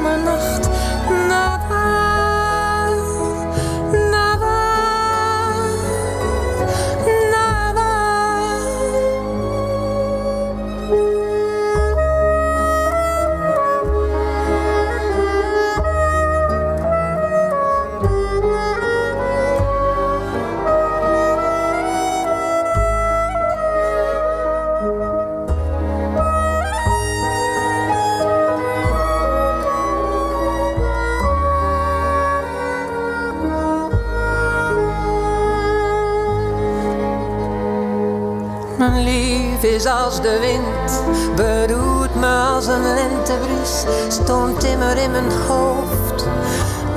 [39.80, 41.04] is als de wind,
[41.36, 46.26] bedoelt me als een lentebries, stormt immer in mijn hoofd.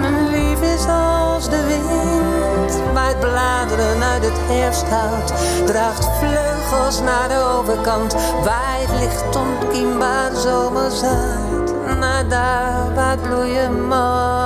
[0.00, 5.32] Mijn lief is als de wind, waait bladeren uit het herfsthout,
[5.66, 8.14] draagt vleugels naar de overkant,
[8.44, 14.41] waait licht onkiembaar zomerzaad, naar daar waar bloeien mag.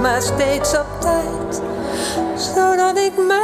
[0.00, 1.60] Maar steeds op tijd,
[2.34, 3.37] zodat ik mij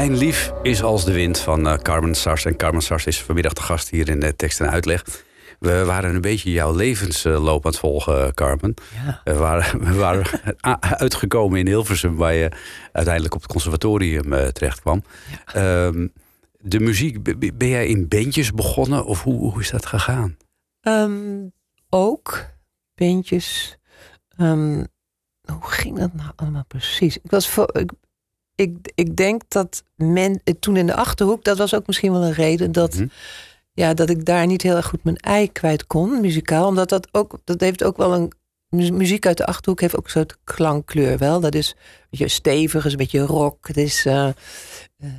[0.00, 2.44] Mijn lief is als de wind van eh, Carmen Sars.
[2.44, 5.04] En Carmen Sars is vanmiddag de gast hier in de tekst en uitleg.
[5.58, 8.74] We waren een beetje jouw levensloop aan het volgen, Carmen.
[9.04, 9.20] Ja.
[9.24, 10.26] We waren, we waren
[10.80, 12.50] uitgekomen in Hilversum, waar je
[12.92, 15.02] uiteindelijk op het conservatorium eh, terecht kwam.
[15.46, 16.08] Ehm,
[16.58, 20.36] de muziek, ben jij in bandjes begonnen of hoe, hoe is dat gegaan?
[20.80, 21.48] Ehm,
[21.88, 22.44] ook
[22.94, 23.78] bandjes.
[24.36, 24.84] Ehm,
[25.44, 27.16] hoe ging dat nou allemaal precies?
[27.16, 27.70] Ik was voor.
[27.78, 27.90] Ik,
[28.60, 32.32] ik, ik denk dat men toen in de achterhoek, dat was ook misschien wel een
[32.32, 33.06] reden dat, Mhm.
[33.72, 36.66] ja, dat ik daar niet heel erg goed mijn ei kwijt kon, muzikaal.
[36.66, 38.32] Omdat dat ook, dat heeft ook wel een.
[38.68, 41.40] mu- Muziek uit de achterhoek heeft ook een soort klankkleur wel.
[41.40, 43.66] Dat is een beetje stevig, is een beetje rock.
[43.68, 44.34] Het is eh, eh,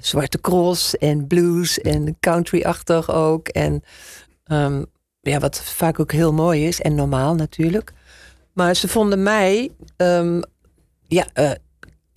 [0.01, 3.47] zwarte cross en blues en country-achtig ook.
[3.47, 3.84] En
[4.43, 4.84] ehm,
[5.21, 7.93] ja, wat vaak ook heel mooi is en normaal natuurlijk.
[8.54, 10.41] Maar ze vonden mij, ehm,
[11.08, 11.51] ja, eh,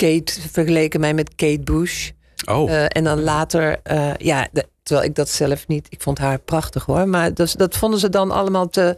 [0.09, 2.11] Kate vergeleken mij met Kate Bush.
[2.49, 6.19] Oh, Eh, en dan later, eh, ja, de- terwijl ik dat zelf niet, ik vond
[6.19, 7.09] haar prachtig hoor.
[7.09, 8.97] Maar dat, dat vonden ze dan allemaal te,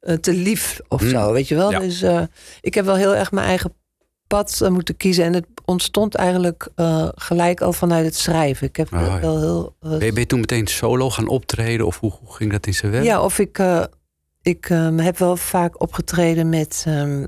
[0.00, 1.10] eh, te lief of Hmm.
[1.10, 1.70] zo, weet je wel.
[1.70, 1.78] Ja.
[1.78, 2.04] Dus
[2.60, 3.72] ik heb wel heel erg mijn eigen
[4.26, 5.24] pad moeten kiezen.
[5.24, 6.68] En het ontstond eigenlijk
[7.14, 8.66] gelijk al vanuit het schrijven.
[8.66, 9.20] Ik heb Ah, ja.
[9.20, 9.76] wel heel.
[9.80, 12.74] ben, je, ben je toen meteen solo gaan optreden of hoe, hoe ging dat in
[12.74, 13.04] zijn werk?
[13.04, 13.58] ja, of ik,
[14.42, 17.24] ik ehm, heb wel vaak opgetreden met ehm,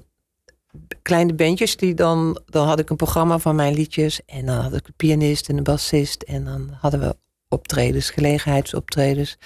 [1.02, 1.76] kleine bandjes.
[1.76, 4.20] Die dan, dan had ik een programma van mijn liedjes.
[4.26, 6.22] En dan had ik een pianist en een bassist.
[6.22, 7.16] En dan hadden we
[7.48, 9.38] optredens, gelegenheidsoptredens.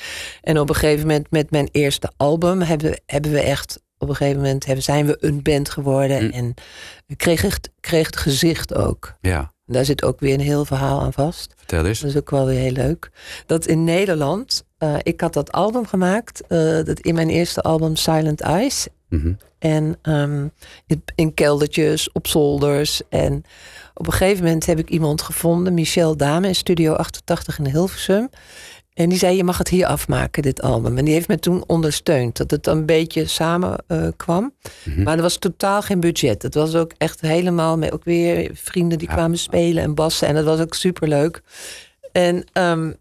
[0.42, 3.84] En op een gegeven moment met mijn eerste album hebben, we- hebben we echt...
[3.98, 6.24] Op een gegeven moment hebben, zijn we een band geworden.
[6.24, 6.30] Mm.
[6.30, 6.55] En
[7.16, 9.14] kreeg het, kreeg het gezicht ook.
[9.20, 11.55] Ja, daar zit ook weer een heel verhaal aan vast.
[11.57, 12.01] vertel eens.
[12.01, 13.11] Dat is ook wel weer heel leuk.
[13.46, 17.96] Dat in Nederland, eh, ik had dat album gemaakt, eh, dat in mijn eerste album
[17.96, 18.86] Silent Eyes.
[19.09, 19.32] Mhm.
[19.66, 20.46] En ehm,
[21.14, 23.02] in, keldertjes, op zolders.
[23.08, 23.44] En
[23.94, 28.28] op een gegeven moment heb ik iemand gevonden, Michel Dame in Studio 88 in Hilversum.
[28.92, 30.98] En die zei, je mag het hier afmaken, dit album.
[30.98, 34.54] En die heeft me toen ondersteund, dat het een beetje samen eh, kwam.
[34.84, 35.02] Mhm.
[35.02, 36.42] Maar er was totaal geen budget.
[36.42, 39.14] Het was ook echt helemaal met ook weer vrienden die Ja.
[39.14, 40.28] kwamen spelen en bassen.
[40.28, 41.42] En dat was ook superleuk.
[42.12, 42.92] En, ehm,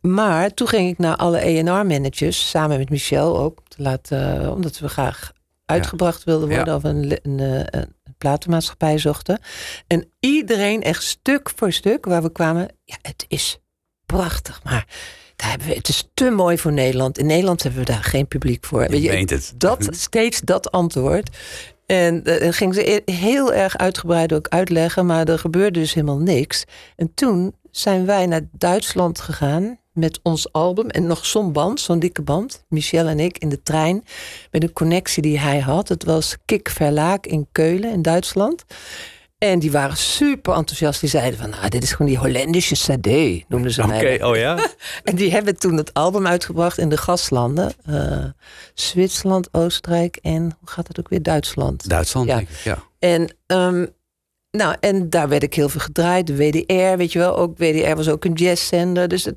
[0.00, 4.78] maar toen ging ik naar alle ENR-managers, samen met Michel ook, te laten, eh, omdat
[4.78, 5.32] we graag
[5.72, 6.54] uitgebracht wilden Ja.
[6.56, 9.38] worden of een, li- een, eh, een platenmaatschappij zochten.
[9.86, 13.58] En iedereen echt stuk voor stuk waar we kwamen, ja, het is
[14.06, 14.86] prachtig, maar
[15.36, 17.18] daar hebben we, het is te mooi voor Nederland.
[17.18, 18.90] In Nederland hebben we daar geen publiek voor.
[18.90, 19.52] Je je, het.
[19.56, 21.36] dat, steeds dat antwoord.
[21.86, 25.94] En eh, dan ging ze e- heel erg uitgebreid ook uitleggen, maar er gebeurde dus
[25.94, 26.64] helemaal niks.
[26.96, 31.98] En toen zijn wij naar Duitsland gegaan met ons album en nog zo'n band, zo'n
[31.98, 32.64] dikke band.
[32.68, 34.04] Michel en ik in de trein
[34.50, 35.88] met een connectie die hij had.
[35.88, 38.64] Het was Kik Verlaak in Keulen in Duitsland.
[39.38, 41.00] En die waren super enthousiast.
[41.00, 43.08] Die zeiden van, nou, dit is gewoon die Hollandische CD,
[43.48, 44.22] noemden ze Oké, mij.
[44.22, 44.68] oh ja?
[45.04, 47.72] En die hebben toen het album uitgebracht in de gastlanden.
[47.84, 48.24] eh,
[48.74, 51.22] Zwitserland, Oostenrijk en hoe gaat het ook weer?
[51.22, 51.88] Duitsland.
[51.88, 52.36] Duitsland, Ja.
[52.36, 52.78] denk ik, ja.
[52.98, 53.86] En, ehm,
[54.50, 56.26] nou, en daar werd ik heel veel gedraaid.
[56.26, 57.36] De WDR, weet je wel.
[57.36, 59.08] Ook WDR was ook een jazzzender.
[59.08, 59.36] Dus het,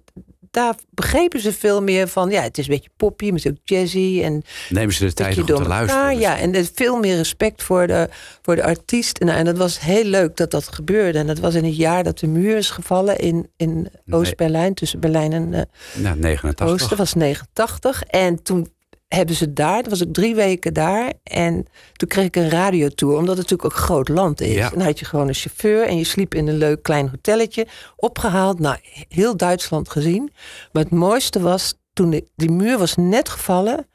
[0.56, 2.30] daar begrepen ze veel meer van.
[2.30, 4.22] Ja, het is een beetje poppy, maar het is ook jazzy.
[4.24, 6.10] En Nemen ze de tijd om te luisteren.
[6.10, 8.10] dus- Ja, en er is veel meer respect voor de,
[8.42, 9.20] voor de artiest.
[9.20, 11.20] Nou, en dat was heel leuk dat dat gebeurde.
[11.20, 14.74] En dat was in het jaar dat de muur is gevallen in, in Oost-Berlijn.
[14.74, 15.62] Tussen Berlijn en eh,
[15.94, 16.68] Nou, 89.
[16.68, 18.04] Oosten was 89.
[18.04, 18.74] En toen
[19.16, 21.14] hebben ze daar, dat was ik drie weken daar.
[21.24, 24.54] En toen kreeg ik een radiotour, omdat het natuurlijk ook groot land is.
[24.54, 24.72] Ja.
[24.72, 27.68] En dan had je gewoon een chauffeur en je sliep in een leuk klein hotelletje.
[27.96, 28.78] Opgehaald, nou,
[29.10, 30.32] heel Duitsland gezien.
[30.72, 33.88] Maar het mooiste was, toen de, die muur was net gevallen...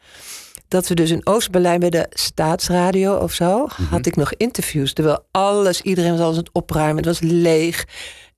[0.68, 3.66] dat we dus in Oost-Berlijn bij de staatsradio of zo...
[3.90, 4.92] had ik nog interviews.
[4.92, 6.96] Terwijl alles, iedereen was alles aan het opruimen.
[6.96, 7.86] Het was leeg.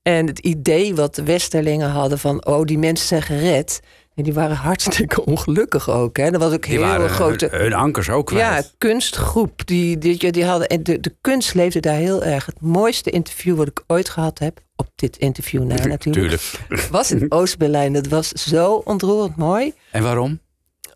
[0.01, 2.45] En het idee wat de Westerlingen hadden van...
[2.45, 3.79] oh, die mensen zijn gered...
[4.15, 6.17] En die waren hartstikke ongelukkig ook.
[6.17, 6.23] Hè.
[6.23, 7.47] Er was ook Die heel waren grote...
[7.51, 8.63] hun, hun ankers ook kwijt.
[8.63, 9.65] Ja, kunstgroep.
[9.67, 12.45] Die, die, die hadden, en de, de kunst leefde daar heel erg.
[12.45, 16.87] Het mooiste interview wat ik ooit gehad heb, op dit interview na natuurlijk, Tuurlijk.
[16.91, 17.93] was in Oost-Berlijn.
[17.93, 19.73] Dat was zo ontroerend mooi.
[19.91, 20.39] En waarom?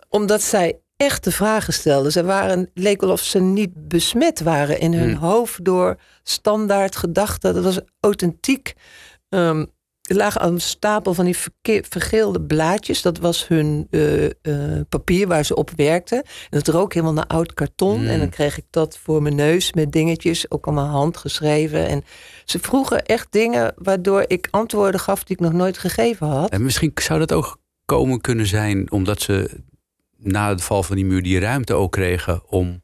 [0.10, 2.12] Omdat zij echte vragen stelden.
[2.12, 5.20] Ze waren, leek wel of ze niet besmet waren in hun Hmm.
[5.20, 7.54] hoofd door standaard gedachten.
[7.54, 8.74] Dat was authentiek.
[9.30, 9.66] Ehm,
[10.08, 11.38] er lagen een stapel van die
[11.90, 13.02] vergeelde blaadjes.
[13.02, 14.32] Dat was hun eh, eh,
[14.90, 16.18] papier waar ze op werkten.
[16.18, 18.02] En dat rook helemaal naar oud karton.
[18.02, 18.08] Mm.
[18.08, 20.52] En dan kreeg ik dat voor mijn neus met dingetjes.
[20.52, 21.88] Ook allemaal handgeschreven.
[21.88, 22.04] En
[22.46, 26.50] ze vroegen echt dingen waardoor ik antwoorden gaf die ik nog nooit gegeven had.
[26.50, 29.50] En misschien zou dat ook komen kunnen zijn omdat ze
[30.18, 32.82] na het val van die muur die ruimte ook kregen om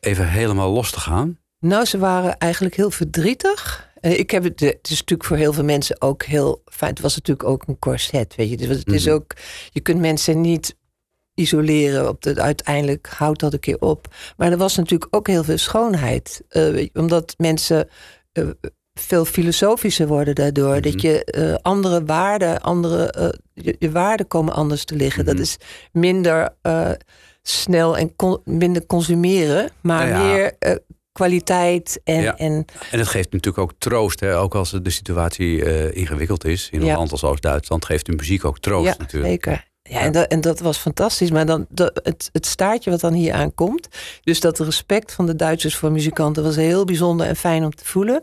[0.00, 1.38] even helemaal los te gaan.
[1.60, 3.87] Nou, ze waren eigenlijk heel verdrietig.
[4.00, 6.90] Eh, Ik heb het, het is natuurlijk voor heel veel mensen ook heel fijn.
[6.90, 8.56] Het was natuurlijk ook een corset, weet je.
[8.56, 9.14] Het, was- het is Mhm.
[9.14, 9.32] ook,
[9.70, 10.76] je kunt mensen niet
[11.34, 12.08] isoleren.
[12.08, 14.14] Op de, uiteindelijk houdt dat een keer op.
[14.36, 16.42] Maar er was natuurlijk ook heel veel schoonheid.
[16.48, 17.88] Eh, je, omdat mensen
[18.32, 18.44] eh,
[18.94, 20.74] veel filosofischer worden daardoor.
[20.74, 20.82] Mhm.
[20.82, 25.24] Dat je eh, andere waarden, andere, eh, je, je waarden komen anders te liggen.
[25.24, 25.32] Mhm.
[25.34, 25.56] Dat is
[25.92, 26.90] minder eh,
[27.42, 30.32] snel en con- minder consumeren, maar Nou ja.
[30.32, 30.74] meer eh,
[31.18, 32.36] kwaliteit en, Ja.
[32.36, 34.38] en En het geeft natuurlijk ook troost, hè?
[34.38, 36.96] ook als de situatie eh, ingewikkeld is in een Ja.
[36.96, 39.28] land als Oost-Duitsland, geeft de muziek ook troost ja, natuurlijk.
[39.44, 39.66] zeker.
[39.82, 41.30] Ja, En, dat, en dat was fantastisch.
[41.30, 43.88] Maar dan dat, het, het staartje wat dan hier aankomt.
[44.22, 47.84] Dus dat respect van de Duitsers voor muzikanten was heel bijzonder en fijn om te
[47.84, 48.22] voelen.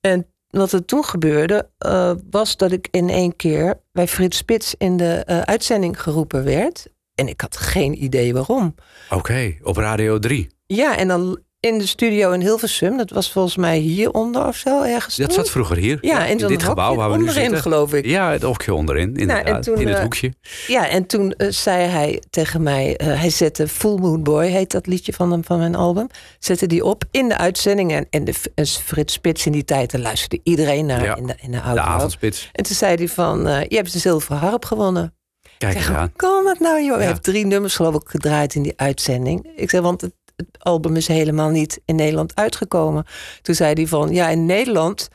[0.00, 4.74] En wat er toen gebeurde, eh, was dat ik in één keer bij Frits Spits
[4.78, 6.86] in de eh, uitzending geroepen werd.
[7.14, 8.74] En ik had geen idee waarom.
[9.10, 10.48] Oké, op Radio 3.
[10.66, 12.96] Ja, en dan in de studio in Hilversum.
[12.96, 15.16] Dat was volgens mij hieronder of zo ergens.
[15.16, 15.34] Dat toen.
[15.36, 15.98] zat vroeger hier.
[16.00, 17.60] ja, in, dit gebouw waar we nu onderin, zitten.
[17.62, 18.06] geloof ik.
[18.06, 19.62] Ja, het hokje onderin, inderdaad.
[19.62, 20.32] toen, in het eh, hoekje.
[20.66, 24.70] Ja, en toen eh, zei hij tegen mij, eh, hij zette Full Moon Boy, heet
[24.70, 26.06] dat liedje van, hem, van mijn album,
[26.38, 27.92] zette die op in de uitzending.
[27.92, 31.16] En, en, de, en Frits Spits in die tijd, daar luisterde iedereen naar Ja.
[31.16, 32.48] in de, in de De avondspits.
[32.52, 33.38] En toen zei hij van,
[33.68, 35.14] je hebt de zilveren harp gewonnen.
[35.58, 36.92] Kijk zeg, hoe kan dat nou joh?
[36.94, 37.08] Hij Ja.
[37.08, 39.52] heeft drie nummers geloof ik gedraaid in die uitzending.
[39.56, 43.04] Ik zei, want het, het album is helemaal niet in Nederland uitgekomen.
[43.42, 45.08] Toen zei hij van, ja in Nederland,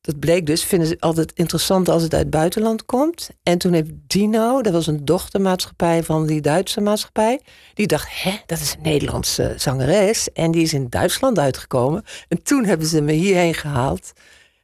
[0.00, 3.30] dat bleek dus, vinden ze altijd interessant als het uit het buitenland komt.
[3.42, 7.40] En toen heeft Dino, dat was een dochtermaatschappij van die Duitse maatschappij,
[7.74, 10.32] die dacht, hè, dat is een Nederlandse zangeres.
[10.32, 12.04] En die is in Duitsland uitgekomen.
[12.28, 14.12] En toen hebben ze me hierheen gehaald.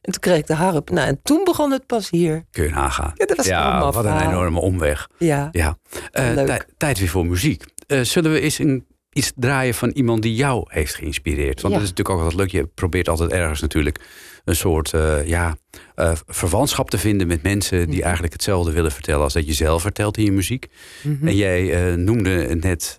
[0.01, 0.89] En toen kreeg ik de harp.
[0.89, 2.45] Nou, en toen begon het pas hier.
[2.51, 3.11] Kun je nagaan.
[3.15, 5.09] Ja, dat was ja, wat een enorme omweg.
[5.17, 5.49] Ja.
[5.51, 5.77] Ja.
[6.11, 6.67] Eh, Leuk.
[6.77, 7.65] tijd weer voor muziek.
[7.87, 11.61] Eh, zullen we eens een iets draaien van iemand die jou heeft geïnspireerd.
[11.61, 11.79] Want Ja.
[11.79, 12.51] dat is natuurlijk ook altijd leuk.
[12.61, 13.99] Je probeert altijd ergens natuurlijk
[14.45, 15.55] een soort eh, ja,
[15.95, 18.03] eh, verwantschap te vinden met mensen die Mhm.
[18.03, 20.67] eigenlijk hetzelfde willen vertellen als dat je zelf vertelt in je muziek.
[21.03, 21.27] Mhm.
[21.27, 22.97] En jij eh, noemde net,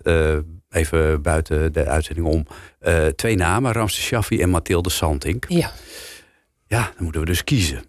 [0.69, 2.47] even buiten de uitzending om,
[3.15, 5.45] twee namen, Ramses Shaffi en Mathilde Santink.
[5.47, 5.71] Ja.
[6.67, 7.83] Ja, dan moeten we dus kiezen.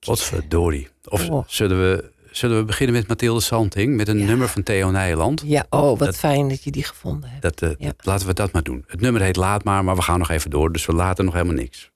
[0.00, 0.88] Wat verdorie.
[1.04, 1.44] Of Oh.
[1.46, 4.24] zullen, we, zullen we beginnen met Mathilde Santink, met een Ja.
[4.26, 5.42] nummer van Theo Nijland?
[5.46, 7.42] ja, oh, wat Dat- fijn dat je die gevonden hebt.
[7.42, 7.92] Dat, eh, Ja.
[8.00, 8.84] Laten we dat maar doen.
[8.86, 10.72] Het nummer heet Laat maar, maar we gaan nog even door.
[10.72, 11.90] Dus we laten nog helemaal niks.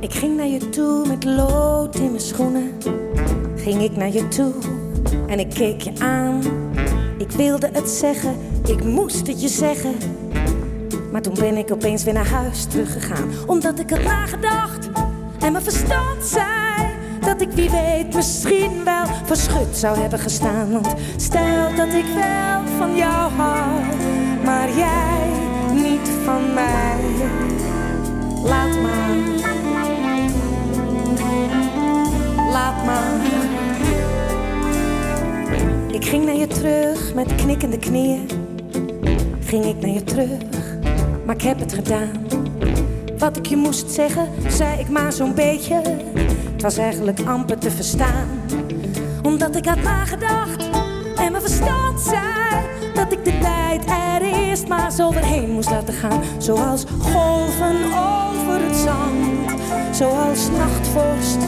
[0.00, 2.72] Ik ging naar je toe met lood in mijn schoenen.
[3.56, 4.52] Ging ik naar je toe
[5.26, 6.42] en ik keek je aan.
[7.18, 9.94] Ik wilde het zeggen, ik moest het je zeggen.
[11.12, 13.30] Maar toen ben ik opeens weer naar huis teruggegaan.
[13.46, 14.90] Omdat ik had nagedacht
[15.40, 16.86] en mijn verstand zei
[17.20, 20.72] dat ik wie weet misschien wel verschut zou hebben gestaan.
[20.72, 23.80] Want stel dat ik wel van jou hou,
[24.44, 25.28] maar jij
[25.72, 27.00] niet van mij.
[28.42, 29.16] Laat maar.
[32.50, 33.53] Laat maar.
[35.94, 38.28] Ik ging naar je terug met knikkende knieën.
[39.44, 40.40] Ging ik naar je terug,
[41.26, 42.26] maar ik heb het gedaan.
[43.18, 45.82] Wat ik je moest zeggen, zei ik maar zo'n beetje.
[46.52, 48.28] Het was eigenlijk amper te verstaan.
[49.22, 50.62] Omdat ik had nagedacht
[51.16, 55.94] en mijn verstand zei dat ik de tijd er eerst maar zo overheen moest laten
[55.94, 56.22] gaan.
[56.38, 61.38] Zoals golven over het zand, zoals nachtvorst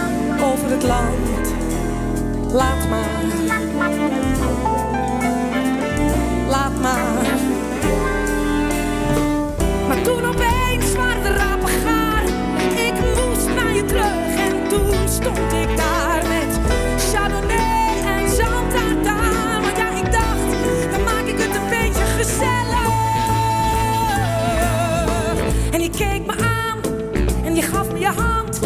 [0.43, 1.55] over het land.
[2.53, 3.16] Laat maar.
[10.07, 12.25] Toen opeens waren de rapen gaar.
[12.87, 16.59] Ik moest naar je terug en toen stond ik daar met
[17.03, 19.63] Chardonnay en Zantartaan.
[19.63, 20.49] Want ja, ik dacht,
[20.91, 22.95] dan maak ik het een beetje gezellig.
[25.71, 26.79] En je keek me aan
[27.45, 28.61] en je gaf me je hand.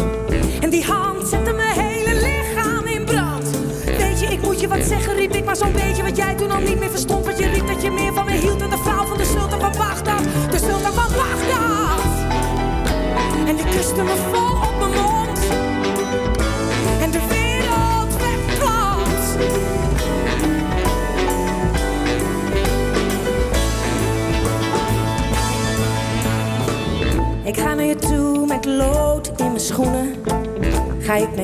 [0.61, 3.49] En die hand zette mijn hele lichaam in brand.
[3.85, 6.51] Weet je, ik moet je wat zeggen, riep ik maar zo'n beetje wat jij toen
[6.51, 6.89] al niet meer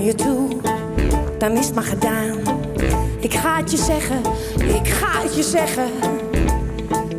[0.03, 0.47] je toe,
[1.37, 2.37] dan is het maar gedaan.
[3.19, 4.21] Ik ga het je zeggen,
[4.57, 5.89] ik ga het je zeggen.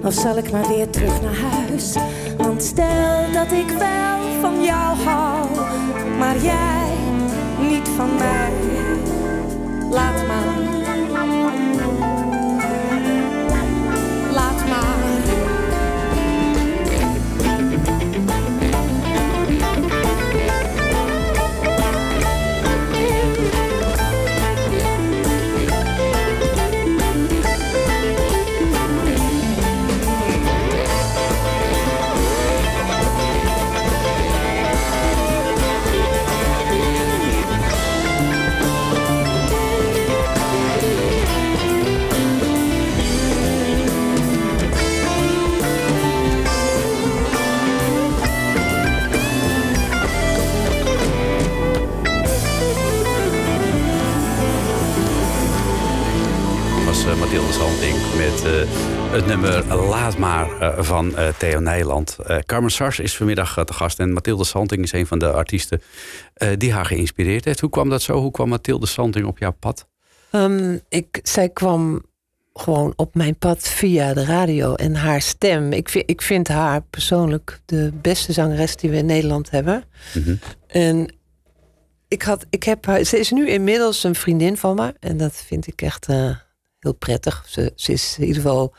[0.04, 1.96] Of zal ik maar weer terug naar huis?
[2.36, 5.46] Want stel dat ik wel van jou hou,
[6.18, 6.90] maar jij
[7.60, 8.77] niet van mij.
[57.78, 58.52] Met eh,
[59.12, 62.16] het nummer Laat maar eh, van eh, Theo Nijland.
[62.46, 65.82] Carmen Sars is vanmiddag te gast en Mathilde Santink is een van de artiesten
[66.56, 67.60] die haar geïnspireerd heeft.
[67.60, 68.20] Hoe kwam dat zo?
[68.20, 69.86] Hoe kwam Mathilde Santink op jouw pad?
[70.30, 72.02] Ehm, ik, zij kwam
[72.52, 75.72] gewoon op mijn pad via de radio en haar stem.
[75.72, 79.84] Ik vind, ik vind haar persoonlijk de beste zangeres die we in Nederland hebben.
[80.14, 80.34] Mhm.
[80.66, 81.14] En
[82.08, 84.94] ik, had, ik heb haar, ze is nu inmiddels een vriendin van me.
[85.00, 86.06] En dat vind ik echt
[86.78, 87.44] heel prettig.
[87.48, 88.74] Ze, ze is in ieder geval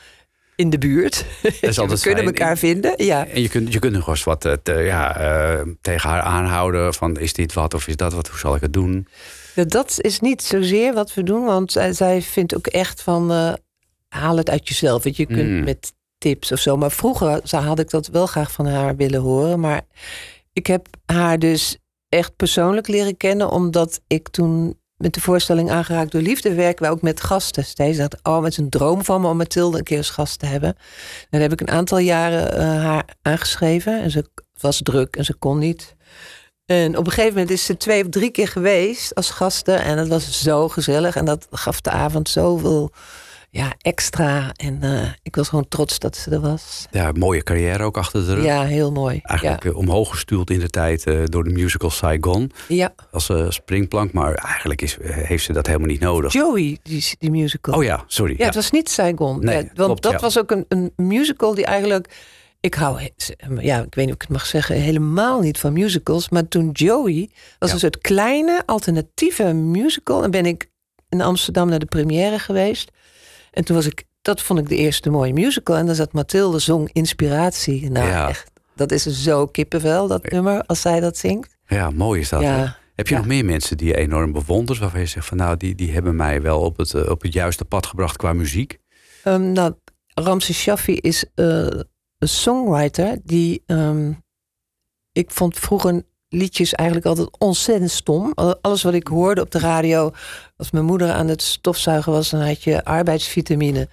[0.56, 1.26] in de buurt.
[1.62, 2.93] is we kunnen elkaar vinden.
[3.06, 3.28] Ja.
[3.28, 6.93] En je kunt, je kunt nog eens wat eh, te- ja, eh, tegen haar aanhouden
[6.93, 9.08] van is dit wat of is dat wat, hoe zal ik het doen?
[9.56, 13.32] Ja, dat is niet zozeer wat we doen, want zij, zij vindt ook echt van
[13.32, 13.54] eh,
[14.08, 15.04] haal het uit jezelf.
[15.04, 15.64] Want je kunt Mm.
[15.64, 16.78] met tips of zo.
[16.78, 19.60] Maar vroeger had ik dat wel graag van haar willen horen.
[19.60, 19.82] Maar
[20.54, 21.78] ik heb haar dus
[22.10, 26.91] echt persoonlijk leren kennen, omdat ik toen met de voorstelling Aangeraakt door Liefde werken wij
[26.91, 27.97] ook met gasten steeds.
[27.97, 30.45] Dat, oh, het is een droom van me om Mathilde een keer als gast te
[30.45, 30.76] hebben.
[31.30, 34.02] Dan heb ik een aantal jaren eh, haar aangeschreven.
[34.02, 34.26] En ze
[34.60, 35.95] was druk en ze kon niet.
[36.66, 39.82] En op een gegeven moment is ze twee of drie keer geweest als gasten.
[39.82, 41.16] En dat was zo gezellig.
[41.16, 42.91] En dat gaf de avond zoveel
[43.52, 44.52] ja, extra.
[44.56, 46.88] En eh, ik was gewoon trots dat ze er was.
[46.91, 48.43] Ja, mooie carrière ook achter de rug.
[48.43, 49.20] Ja, heel mooi.
[49.24, 52.52] Eigenlijk eh, omhoog gestuurd in de tijd eh, door de musical Saigon.
[52.68, 52.93] Ja.
[53.12, 56.34] Als uh, springplank, maar eigenlijk is, heeft ze dat helemaal niet nodig.
[56.34, 57.74] Joey, die, die musical.
[57.74, 58.36] Oh ja, sorry.
[58.38, 59.39] Ja, het was niet Saigon.
[59.39, 62.38] Nee, Ja, want klopt, dat was ook een, een musical die eigenlijk...
[62.62, 63.00] Ik hou,
[63.60, 66.30] ja, ik weet niet of ik het mag zeggen, helemaal niet van musicals.
[66.30, 67.30] Maar toen Joey
[67.60, 70.24] was een soort kleine alternatieve musical.
[70.24, 70.70] En ben ik
[71.10, 72.91] in Amsterdam naar de première geweest.
[73.60, 75.76] En toen was ik, dat vond ik de eerste mooie musical.
[75.78, 77.89] En dan zat Mathilde zong Inspiratie.
[77.89, 78.28] Nou, Ja.
[78.30, 81.57] echt, dat is zo kippenvel, dat nummer, als zij dat zingt.
[81.68, 82.41] Ja, mooi is dat.
[82.41, 83.20] Ja, Heb je Ja.
[83.20, 86.16] nog meer mensen die je enorm bewondert, waarvan je zegt van nou, die, die hebben
[86.16, 88.80] mij wel op het, eh, op het juiste pad gebracht qua muziek?
[89.24, 89.74] Ehm, nou,
[90.14, 91.45] Ramses Shaffi is eh,
[92.18, 93.64] een songwriter die.
[93.66, 94.12] ehm,
[95.12, 98.32] ik vond vroeger liedjes eigenlijk altijd ontzettend stom.
[98.34, 100.11] Al- Alles wat ik hoorde op de radio.
[100.57, 103.88] Als mijn moeder aan het stofzuigen was, dan had je arbeidsvitamine.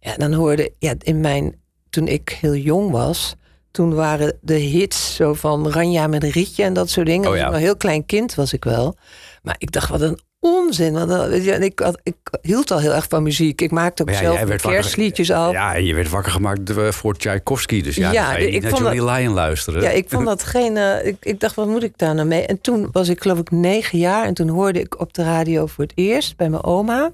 [0.00, 0.72] Ja, dan hoorde.
[0.78, 1.58] Ja, in mijn.
[1.90, 3.34] Toen ik heel jong was.
[3.70, 7.30] Toen waren de hits zo van Ranja met een rietje en dat soort dingen.
[7.30, 7.48] Oh ja.
[7.52, 8.96] Een heel klein kind was ik wel.
[9.42, 10.92] Maar ik dacht, wat een onzin.
[10.92, 11.10] Want,
[11.46, 13.60] en ik, had, ik hield al heel erg van muziek.
[13.60, 15.52] Ik maakte ook ja, zelf wakker- kerstliedjes al.
[15.52, 17.82] Ja, en je werd wakker gemaakt eh, voor Tchaikovsky.
[17.82, 19.82] Dus ja, Ja, ik niet naar vond Lyon luisteren.
[19.82, 20.76] Ja, ik vond dat geen.
[20.76, 22.46] eh, ik, ik dacht, wat moet ik daar nou mee?
[22.46, 24.24] En toen was ik, geloof ik, negen jaar.
[24.26, 27.10] En toen hoorde ik op de radio voor het eerst bij mijn oma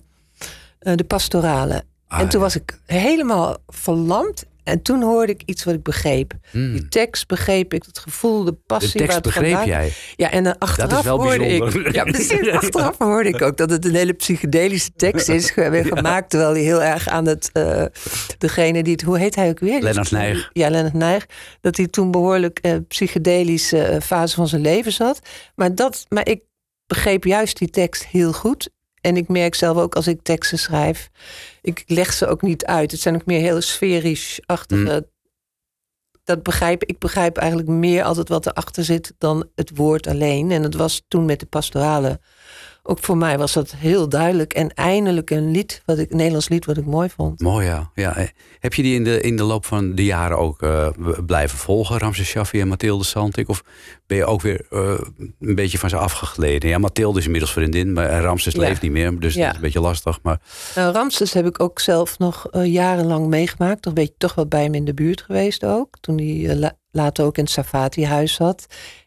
[0.79, 1.85] eh, de pastorale.
[2.09, 2.45] Ah, en toen ja.
[2.47, 4.45] was ik helemaal verlamd.
[4.67, 6.33] En toen hoorde ik iets wat ik begreep.
[6.51, 6.73] Hmm.
[6.73, 8.91] Die tekst begreep ik, het gevoel, de De passie.
[8.93, 9.93] waar tekst het begreep vandaan- jij.
[10.17, 11.87] Ja, en dan achteraf wel hoorde bijzonder.
[11.87, 11.95] ik.
[11.95, 12.49] Ja, precies.
[12.61, 16.31] Achteraf hoorde ik ook dat het een hele psychedelische tekst is ge- gemaakt.
[16.31, 17.51] Terwijl hij heel erg aan het.
[17.53, 17.85] eh,
[18.39, 19.03] degene die het.
[19.03, 19.81] Hoe heet hij ook weer?
[19.83, 20.51] Lennart Nijg.
[20.53, 21.27] Ja, Lennart Nijg.
[21.61, 25.21] Dat hij toen behoorlijk eh, psychedelische eh, fase van zijn leven zat.
[25.55, 26.41] Maar, dat, maar ik
[26.87, 28.71] begreep juist die tekst heel goed.
[29.07, 31.11] En ik merk zelf ook als ik teksten schrijf.
[31.63, 32.91] Ik leg ze ook niet uit.
[32.91, 35.09] Het zijn ook meer hele sferisch-achtige.
[36.25, 36.99] Dat begrijp ik.
[36.99, 40.51] begrijp eigenlijk meer altijd wat erachter zit dan het woord alleen.
[40.51, 42.21] En het was toen met de pastorale.
[42.89, 44.53] Ook voor mij was dat heel duidelijk.
[44.53, 47.41] En eindelijk een lied, wat ik, een Nederlands lied wat ik mooi vond.
[47.41, 47.91] Mooi ja.
[47.95, 48.17] ja.
[48.17, 48.27] eh,
[48.61, 50.89] Heb je die in de, in de loop van de jaren ook eh,
[51.27, 53.49] blijven volgen, Ramses Shaffi en Mathilde Santik?
[53.49, 53.63] Of
[54.07, 54.95] ben je ook weer eh,
[55.41, 56.69] een beetje van ze afgegleden?
[56.69, 58.61] Ja, Mathilde is inmiddels vriendin, maar Ramses Ja.
[58.61, 59.19] leeft niet meer.
[59.21, 59.41] Dus Ja.
[59.41, 60.19] dat is een beetje lastig.
[60.23, 60.41] Maar
[60.75, 63.83] Nou, Ramses heb ik ook zelf nog jarenlang meegemaakt.
[63.83, 65.97] Toch, een beetje, toch wel bij hem in de buurt geweest ook.
[66.01, 68.67] Toen hij la- later ook in het Safati-huis zat.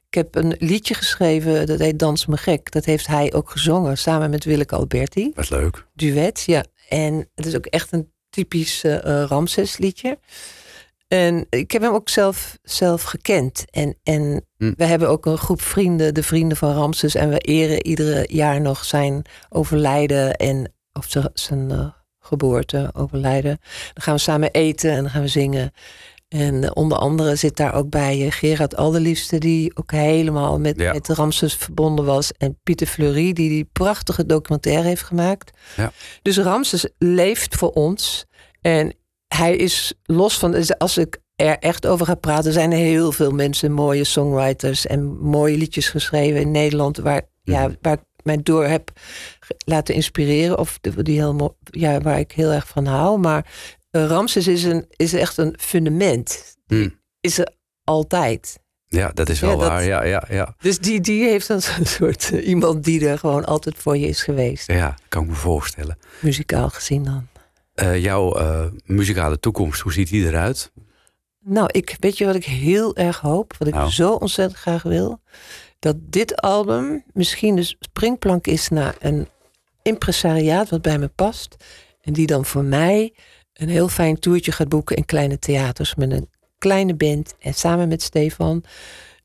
[0.09, 2.71] Ik heb een liedje geschreven, dat heet Dans me gek.
[2.71, 5.31] Dat heeft hij ook gezongen, samen met Willeke Alberti.
[5.35, 5.85] wat leuk.
[5.93, 6.63] Duet, ja.
[6.89, 10.19] En het is ook echt een typisch eh, eh, Ramses-liedje.
[11.07, 13.65] En ik heb hem ook zelf, zelf gekend.
[13.71, 14.73] En, en Hm.
[14.75, 17.15] we hebben ook een groep vrienden, de vrienden van Ramses.
[17.15, 21.87] En we eren iedere jaar nog zijn overlijden en of zijn, zijn eh,
[22.19, 23.59] geboorte, overlijden.
[23.93, 25.71] Dan gaan we samen eten en dan gaan we zingen.
[26.29, 30.79] En eh, onder andere zit daar ook bij eh, Gerard Alderliefste, die ook helemaal met,
[30.79, 30.93] Ja.
[30.93, 32.31] met Ramses verbonden was.
[32.31, 35.51] En Pieter Fleury, die die prachtige documentaire heeft gemaakt.
[35.75, 35.91] Ja.
[36.21, 38.25] Dus Ramses leeft voor ons.
[38.61, 38.93] En
[39.27, 43.11] hij is los van, dus als ik er echt over ga praten, zijn er heel
[43.11, 47.75] veel mensen, mooie songwriters en mooie liedjes geschreven in Nederland, waar, ja, Mhm.
[47.81, 48.91] waar ik mij door heb
[49.65, 50.57] laten inspireren.
[50.57, 53.19] Of die heel, ja, waar ik heel erg van hou.
[53.19, 53.45] Maar
[53.91, 56.55] Ramses is, een, is echt een fundament.
[56.67, 56.89] Die Hm.
[57.21, 57.49] is er
[57.83, 58.59] altijd.
[58.87, 59.83] Ja, dat is wel Ja, dat- waar.
[59.85, 60.55] Ja, ja, ja.
[60.59, 61.61] Dus die, die heeft een
[61.97, 64.67] soort eh, iemand die er gewoon altijd voor je is geweest.
[64.71, 65.97] ja, kan ik me voorstellen.
[66.21, 67.27] Muzikaal gezien dan.
[67.73, 70.71] Eh, jouw eh, muzikale toekomst, hoe ziet die eruit?
[71.43, 73.55] Nou, ik, weet je wat ik heel erg hoop?
[73.57, 73.91] Wat ik Nou.
[73.91, 75.21] zo ontzettend graag wil?
[75.79, 79.27] Dat dit album misschien de springplank is naar een
[79.81, 81.55] impresariaat wat bij me past.
[82.01, 83.13] En die dan voor mij
[83.59, 85.95] een heel fijn toertje gaat boeken in kleine theaters.
[85.95, 88.63] Met een kleine band en samen met Stefan.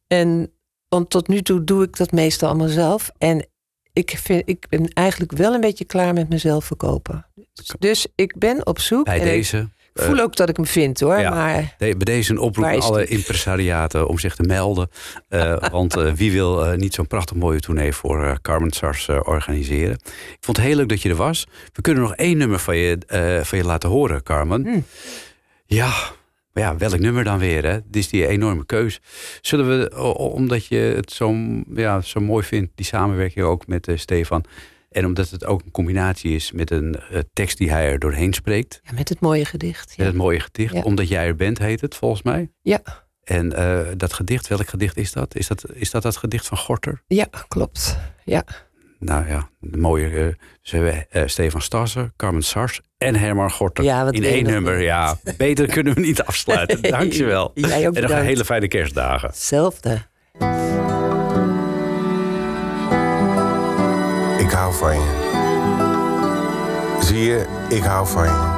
[0.07, 0.53] En,
[0.89, 3.11] want tot nu toe doe ik dat meestal allemaal zelf.
[3.19, 3.47] En
[3.93, 7.27] ik, vind, ik ben eigenlijk wel een beetje klaar met mezelf verkopen.
[7.79, 9.05] Dus ik ben op zoek.
[9.05, 11.19] Bij en ik voel ook dat ik me vind hoor.
[11.19, 11.31] ja.
[11.31, 14.91] Maar de- bij deze een oproep aan alle impresariaten om zich te melden.
[15.29, 19.09] Eh, want eh, wie wil eh, niet zo'n prachtig mooie tournee voor eh, Carmen Sars
[19.09, 19.95] eh, organiseren?
[20.05, 21.47] Ik vond het heel leuk dat je er was.
[21.73, 24.63] We kunnen nog één nummer van je, eh, van je laten horen, Carmen.
[24.63, 24.85] Hmm.
[25.67, 25.93] Ja,
[26.53, 27.65] maar ja, welk nummer dan weer?
[27.65, 27.75] Hè?
[27.85, 29.01] Dit is die enorme keus.
[29.41, 31.35] Zullen we, omdat je het zo,
[31.75, 34.45] ja, zo mooi vindt, die samenwerking ook met eh, Stefan,
[34.95, 38.33] En omdat het ook een combinatie is met een eh, tekst die hij er doorheen
[38.33, 38.81] spreekt.
[38.85, 39.87] Ja, met het mooie gedicht.
[39.89, 40.75] Met Ja, het mooie gedicht.
[40.75, 40.83] Ja.
[40.83, 42.51] Omdat jij er bent, heet het volgens mij.
[42.63, 42.81] ja,
[43.25, 45.35] En eh, dat gedicht, welk gedicht is dat?
[45.37, 47.03] Is dat is dat, dat gedicht van Gorter?
[47.07, 47.99] ja klopt.
[48.25, 48.45] Ja.
[48.99, 50.09] Nou ja, de mooie.
[50.09, 50.27] eh,
[50.63, 54.83] dus we hebben Stefan Stasser, Carmen Sars en Herman Gorter Ja, in één nummer.
[54.83, 56.83] Ja, beter kunnen we niet afsluiten.
[56.91, 57.51] Dankjewel.
[57.55, 59.29] Jij ook en nog een hele fijne kerstdagen.
[59.29, 60.03] Hetzelfde.
[64.55, 65.23] Hou van je.
[67.01, 68.53] Zie je, ik hou van je.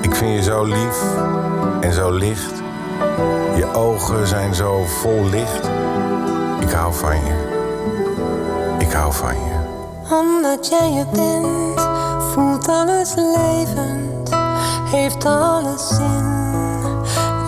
[0.00, 1.02] Ik vind je zo lief
[1.80, 2.52] en zo licht.
[3.56, 5.70] Je ogen zijn zo vol licht.
[6.60, 7.46] Ik hou van je.
[8.78, 9.56] Ik hou van je.
[10.10, 11.88] Omdat jij je bent,
[12.32, 14.30] voelt alles levend,
[14.84, 16.36] heeft alles zin.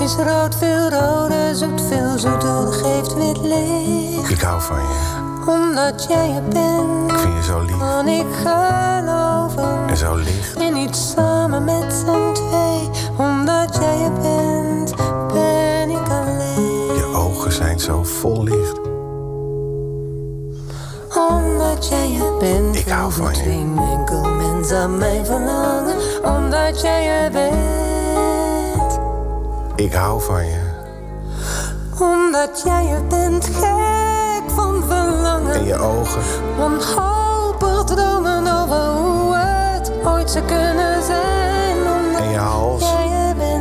[0.00, 4.30] Is rood veel roder, zoet veel zoeter, geeft wit licht.
[4.30, 5.29] Ik hou van je.
[5.50, 9.88] Omdat jij je bent, Ik vind je zo lief kan ik geloven.
[9.88, 10.56] en zo licht.
[10.56, 14.94] En niet samen met z'n twee, omdat jij je bent,
[15.32, 16.94] ben ik alleen.
[16.96, 18.78] Je ogen zijn zo vol licht.
[21.28, 23.42] Omdat jij je bent, Ik hou van je.
[23.42, 28.98] Geen enkel mens aan mij verlangen, omdat jij je bent.
[29.76, 30.60] Ik hou van je.
[32.00, 33.48] Omdat jij je bent.
[35.52, 36.22] En je ogen.
[36.58, 41.76] Wanhopig dromen over hoe het ooit zou kunnen zijn.
[42.18, 42.84] En je hals.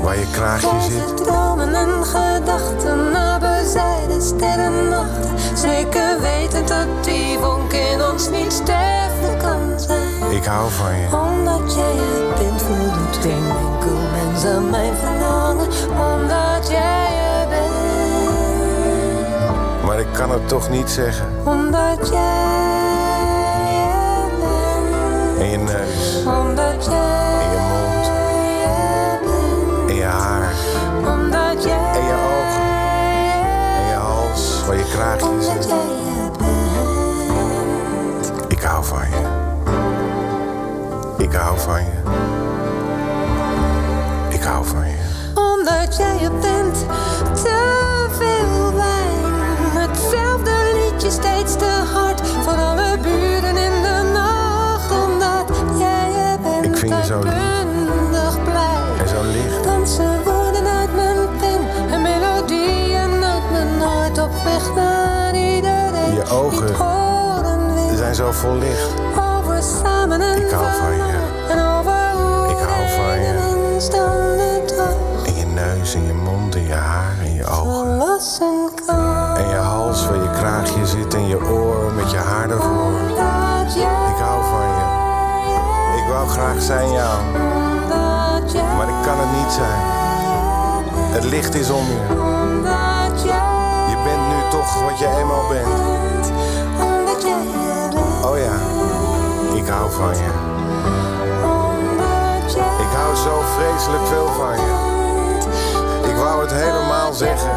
[0.04, 1.18] Waar je kraagje zit.
[1.18, 5.58] dromen en gedachten naar bezijden sterrennachten.
[5.58, 10.32] Zeker wetend dat die vonk in ons niet sterfelijk kan zijn.
[10.32, 11.06] Ik hou van je.
[11.06, 15.68] Omdat jij het bent, voldoet geen enkel mens aan mijn verlangen.
[15.90, 16.99] Omdat jij
[20.00, 21.28] Maar ik kan het toch niet zeggen.
[21.46, 22.28] Omdat jij
[24.40, 25.40] bent.
[25.40, 26.24] En je neus.
[26.26, 28.10] Omdat jij En je mond.
[29.26, 29.90] bent.
[29.90, 30.54] En je haar.
[30.98, 32.62] Omdat jij En je ogen.
[33.78, 34.66] En je hals.
[34.68, 35.66] Waar je kraagje zit.
[35.66, 38.32] jij het bent.
[38.52, 39.28] Ik hou van je.
[41.24, 41.98] Ik hou van je.
[44.30, 44.98] Ik hou van je.
[45.36, 46.86] Omdat jij het bent,
[66.30, 66.76] Je ogen
[67.98, 68.94] zijn zo vol licht.
[70.38, 71.20] Ik hou van je.
[72.50, 73.34] Ik hou van je.
[75.26, 78.00] En je neus en je mond en je haar en je ogen.
[79.38, 82.92] En je hals waar je kraagje zit en je oor met je haar ervoor.
[84.10, 84.86] Ik hou van je.
[86.02, 87.24] Ik wou graag zijn jou.
[88.78, 89.82] Maar ik kan het niet zijn.
[91.12, 92.02] Het licht is om je.
[93.90, 96.09] Je bent nu toch wat je eenmaal bent.
[98.30, 98.56] Oh ja.
[99.56, 100.30] Ik hou van je.
[102.80, 106.10] Ik hou zo vreselijk veel van je.
[106.10, 107.52] Ik wou het helemaal zeggen.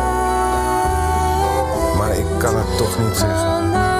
[1.99, 3.92] Maar ik kan het toch niet zeggen.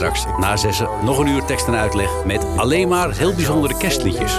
[0.00, 4.38] Straks na zessen nog een uur tekst en uitleg met alleen maar heel bijzondere kerstliedjes.